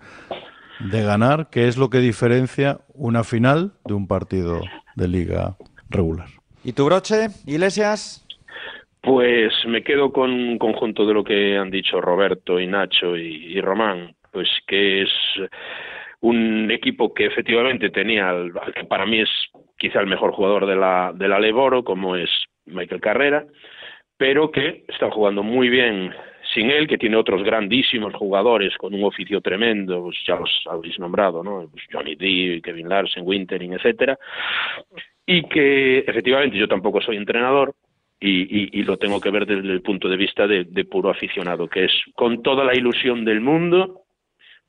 de 0.80 1.02
ganar, 1.02 1.48
que 1.50 1.68
es 1.68 1.76
lo 1.76 1.88
que 1.88 1.98
diferencia 1.98 2.78
una 2.94 3.24
final 3.24 3.72
de 3.84 3.94
un 3.94 4.06
partido 4.06 4.60
de 4.96 5.08
liga 5.08 5.56
regular. 5.88 6.28
¿Y 6.64 6.72
tu 6.72 6.84
broche, 6.86 7.28
Iglesias? 7.46 8.26
Pues 9.02 9.52
me 9.66 9.82
quedo 9.82 10.12
con 10.12 10.30
un 10.30 10.58
conjunto 10.58 11.06
de 11.06 11.12
lo 11.12 11.22
que 11.22 11.58
han 11.58 11.70
dicho 11.70 12.00
Roberto 12.00 12.58
y 12.58 12.66
Nacho 12.66 13.16
y, 13.16 13.60
Román, 13.60 14.14
pues 14.32 14.48
que 14.66 15.02
es 15.02 15.10
un 16.20 16.70
equipo 16.70 17.12
que 17.12 17.26
efectivamente 17.26 17.90
tenía, 17.90 18.30
al, 18.30 18.52
que 18.74 18.84
para 18.84 19.04
mí 19.04 19.20
es 19.20 19.28
quizá 19.76 20.00
el 20.00 20.06
mejor 20.06 20.32
jugador 20.32 20.64
de 20.64 20.76
la, 20.76 21.12
de 21.14 21.28
la 21.28 21.38
Leboro, 21.38 21.84
como 21.84 22.16
es 22.16 22.30
Michael 22.64 23.02
Carrera, 23.02 23.44
pero 24.16 24.50
que 24.50 24.84
está 24.88 25.10
jugando 25.10 25.42
muy 25.42 25.68
bien 25.68 26.12
sin 26.52 26.70
él, 26.70 26.86
que 26.86 26.98
tiene 26.98 27.16
otros 27.16 27.42
grandísimos 27.42 28.14
jugadores 28.14 28.76
con 28.76 28.94
un 28.94 29.04
oficio 29.04 29.40
tremendo, 29.40 30.02
pues 30.02 30.16
ya 30.26 30.36
los 30.36 30.50
habéis 30.70 30.98
nombrado, 30.98 31.42
¿no? 31.42 31.68
Pues 31.70 31.84
Johnny 31.90 32.14
D, 32.14 32.60
Kevin 32.62 32.88
Larsen, 32.88 33.24
Wintering, 33.26 33.72
etcétera, 33.72 34.18
y 35.26 35.42
que 35.48 35.98
efectivamente 36.00 36.56
yo 36.56 36.68
tampoco 36.68 37.00
soy 37.00 37.16
entrenador 37.16 37.74
y, 38.20 38.82
lo 38.84 38.96
tengo 38.96 39.20
que 39.20 39.30
ver 39.30 39.44
desde 39.44 39.70
el 39.70 39.82
punto 39.82 40.08
de 40.08 40.16
vista 40.16 40.46
de, 40.46 40.84
puro 40.84 41.10
aficionado, 41.10 41.68
que 41.68 41.84
es 41.84 41.92
con 42.14 42.42
toda 42.42 42.64
la 42.64 42.74
ilusión 42.74 43.24
del 43.24 43.40
mundo, 43.40 44.02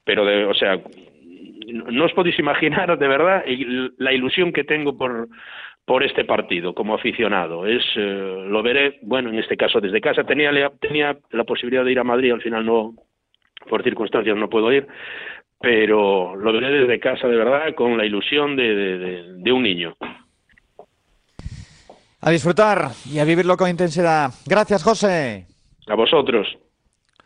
pero 0.04 0.26
de, 0.26 0.46
o 0.46 0.54
sea, 0.54 0.82
no 1.68 2.06
os 2.06 2.14
podéis 2.14 2.38
imaginar 2.38 2.98
de 2.98 3.08
verdad 3.08 3.46
la 3.98 4.12
ilusión 4.12 4.52
que 4.52 4.66
tengo 4.66 4.98
por 4.98 5.30
por 5.86 6.04
este 6.04 6.26
partido 6.26 6.74
como 6.74 6.96
aficionado. 6.96 7.66
Es 7.66 7.84
eh, 7.96 8.46
lo 8.48 8.62
veré, 8.64 9.00
bueno, 9.04 9.30
en 9.30 9.40
este 9.40 9.56
caso 9.56 9.80
desde 9.80 10.02
casa 10.02 10.24
tenía 10.24 10.52
tenía 10.80 11.18
la 11.32 11.44
posibilidad 11.44 11.86
de 11.86 11.92
ir 11.92 12.00
a 12.00 12.04
Madrid, 12.04 12.32
al 12.32 12.42
final 12.42 12.66
no 12.66 12.94
por 13.70 13.84
circunstancias 13.84 14.36
no 14.36 14.50
puedo 14.50 14.72
ir, 14.72 14.88
pero 15.60 16.36
lo 16.36 16.54
veré 16.54 16.72
desde 16.80 17.00
casa 17.00 17.28
de 17.28 17.36
verdad 17.36 17.74
con 17.76 17.98
la 17.98 18.06
ilusión 18.06 18.56
de 18.56 19.52
un 19.52 19.64
niño. 19.64 19.96
A 22.22 22.32
disfrutar 22.32 22.90
y 23.06 23.20
a 23.20 23.24
vivirlo 23.24 23.56
con 23.56 23.70
intensidad. 23.70 24.32
Gracias, 24.48 24.84
José. 24.84 25.46
A 25.88 25.94
vosotros. 25.94 26.48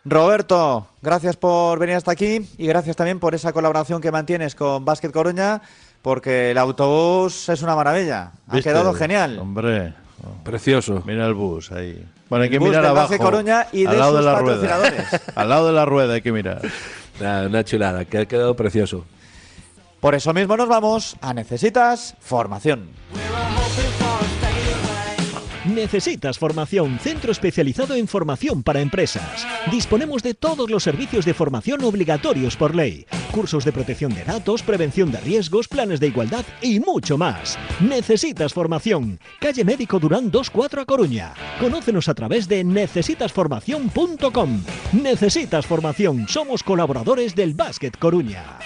Roberto, 0.03 0.87
gracias 1.01 1.37
por 1.37 1.77
venir 1.79 1.95
hasta 1.95 2.11
aquí 2.11 2.39
y 2.57 2.67
gracias 2.67 2.95
también 2.95 3.19
por 3.19 3.35
esa 3.35 3.53
colaboración 3.53 4.01
que 4.01 4.11
mantienes 4.11 4.55
con 4.55 4.83
Básquet 4.83 5.11
Coruña, 5.11 5.61
porque 6.01 6.51
el 6.51 6.57
autobús 6.57 7.49
es 7.49 7.62
una 7.62 7.75
maravilla. 7.75 8.31
Ha 8.47 8.62
quedado 8.62 8.93
genial. 8.93 9.39
Hombre, 9.39 9.93
precioso. 10.43 11.03
Mira 11.05 11.25
el 11.25 11.33
bus 11.33 11.71
ahí. 11.71 12.05
Bueno, 12.29 12.43
hay 12.43 12.49
que 12.49 12.59
mirar 12.59 12.85
abajo. 12.85 13.17
Coruña 13.17 13.67
y 13.71 13.85
al 13.85 13.97
lado 13.97 14.17
de 14.17 14.23
la 14.23 14.39
rueda. 14.39 15.21
al 15.35 15.49
lado 15.49 15.67
de 15.67 15.73
la 15.73 15.85
rueda 15.85 16.13
hay 16.13 16.21
que 16.21 16.31
mirar. 16.31 16.62
una 17.19 17.63
chulada, 17.63 18.05
que 18.05 18.19
ha 18.19 18.25
quedado 18.25 18.55
precioso. 18.55 19.05
Por 19.99 20.15
eso 20.15 20.33
mismo 20.33 20.55
nos 20.55 20.69
vamos 20.69 21.17
a 21.21 21.33
Necesitas 21.33 22.15
Formación. 22.19 22.89
Necesitas 25.65 26.39
formación, 26.39 26.99
centro 26.99 27.31
especializado 27.31 27.93
en 27.93 28.07
formación 28.07 28.63
para 28.63 28.79
empresas. 28.79 29.45
Disponemos 29.69 30.23
de 30.23 30.33
todos 30.33 30.69
los 30.69 30.83
servicios 30.83 31.25
de 31.25 31.33
formación 31.33 31.83
obligatorios 31.83 32.55
por 32.55 32.73
ley. 32.73 33.05
Cursos 33.31 33.65
de 33.65 33.71
protección 33.71 34.13
de 34.13 34.23
datos, 34.23 34.63
prevención 34.63 35.11
de 35.11 35.19
riesgos, 35.19 35.67
planes 35.67 35.99
de 35.99 36.07
igualdad 36.07 36.45
y 36.61 36.79
mucho 36.79 37.17
más. 37.17 37.57
Necesitas 37.79 38.53
formación. 38.53 39.19
Calle 39.39 39.63
Médico 39.63 39.99
Durán 39.99 40.31
24 40.31 40.81
a 40.81 40.85
Coruña. 40.85 41.33
Conócenos 41.59 42.09
a 42.09 42.13
través 42.13 42.47
de 42.47 42.63
necesitasformación.com. 42.63 44.63
Necesitas 44.93 45.65
formación. 45.65 46.27
Somos 46.27 46.63
colaboradores 46.63 47.35
del 47.35 47.53
Básquet 47.53 47.97
Coruña. 47.97 48.59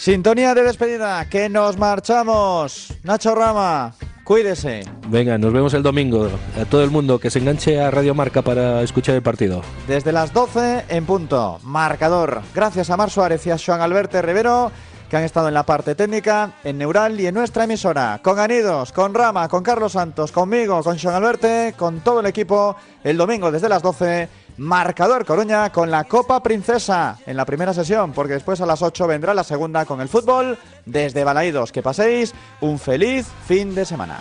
Sintonía 0.00 0.54
de 0.54 0.62
despedida, 0.62 1.28
que 1.28 1.50
nos 1.50 1.76
marchamos. 1.76 2.94
Nacho 3.02 3.34
Rama, 3.34 3.94
cuídese. 4.30 4.84
Venga, 5.08 5.38
nos 5.38 5.52
vemos 5.52 5.74
el 5.74 5.82
domingo. 5.82 6.28
A 6.56 6.64
todo 6.64 6.84
el 6.84 6.90
mundo 6.92 7.18
que 7.18 7.30
se 7.30 7.40
enganche 7.40 7.80
a 7.80 7.90
Radio 7.90 8.14
Marca 8.14 8.42
para 8.42 8.80
escuchar 8.82 9.16
el 9.16 9.22
partido. 9.22 9.60
Desde 9.88 10.12
las 10.12 10.32
12 10.32 10.84
en 10.88 11.04
punto. 11.04 11.58
Marcador. 11.64 12.40
Gracias 12.54 12.90
a 12.90 12.96
Mar 12.96 13.10
Suárez 13.10 13.44
y 13.48 13.50
a 13.50 13.56
Joan 13.58 13.80
Alberto 13.80 14.22
Rivero 14.22 14.70
que 15.08 15.16
han 15.16 15.24
estado 15.24 15.48
en 15.48 15.54
la 15.54 15.64
parte 15.64 15.96
técnica, 15.96 16.52
en 16.62 16.78
Neural 16.78 17.18
y 17.18 17.26
en 17.26 17.34
nuestra 17.34 17.64
emisora. 17.64 18.20
Con 18.22 18.38
Anidos, 18.38 18.92
con 18.92 19.12
Rama, 19.12 19.48
con 19.48 19.64
Carlos 19.64 19.90
Santos, 19.90 20.30
conmigo, 20.30 20.80
con 20.84 20.96
Joan 20.96 21.16
Alberto, 21.16 21.48
con 21.76 21.98
todo 21.98 22.20
el 22.20 22.26
equipo, 22.26 22.76
el 23.02 23.16
domingo 23.16 23.50
desde 23.50 23.68
las 23.68 23.82
12 23.82 24.28
Marcador 24.60 25.24
Coruña 25.24 25.72
con 25.72 25.90
la 25.90 26.04
Copa 26.04 26.42
Princesa 26.42 27.16
en 27.24 27.34
la 27.34 27.46
primera 27.46 27.72
sesión, 27.72 28.12
porque 28.12 28.34
después 28.34 28.60
a 28.60 28.66
las 28.66 28.82
8 28.82 29.06
vendrá 29.06 29.32
la 29.32 29.42
segunda 29.42 29.86
con 29.86 30.02
el 30.02 30.08
fútbol 30.10 30.58
desde 30.84 31.24
Balaídos. 31.24 31.72
Que 31.72 31.80
paséis 31.80 32.34
un 32.60 32.78
feliz 32.78 33.26
fin 33.46 33.74
de 33.74 33.86
semana. 33.86 34.18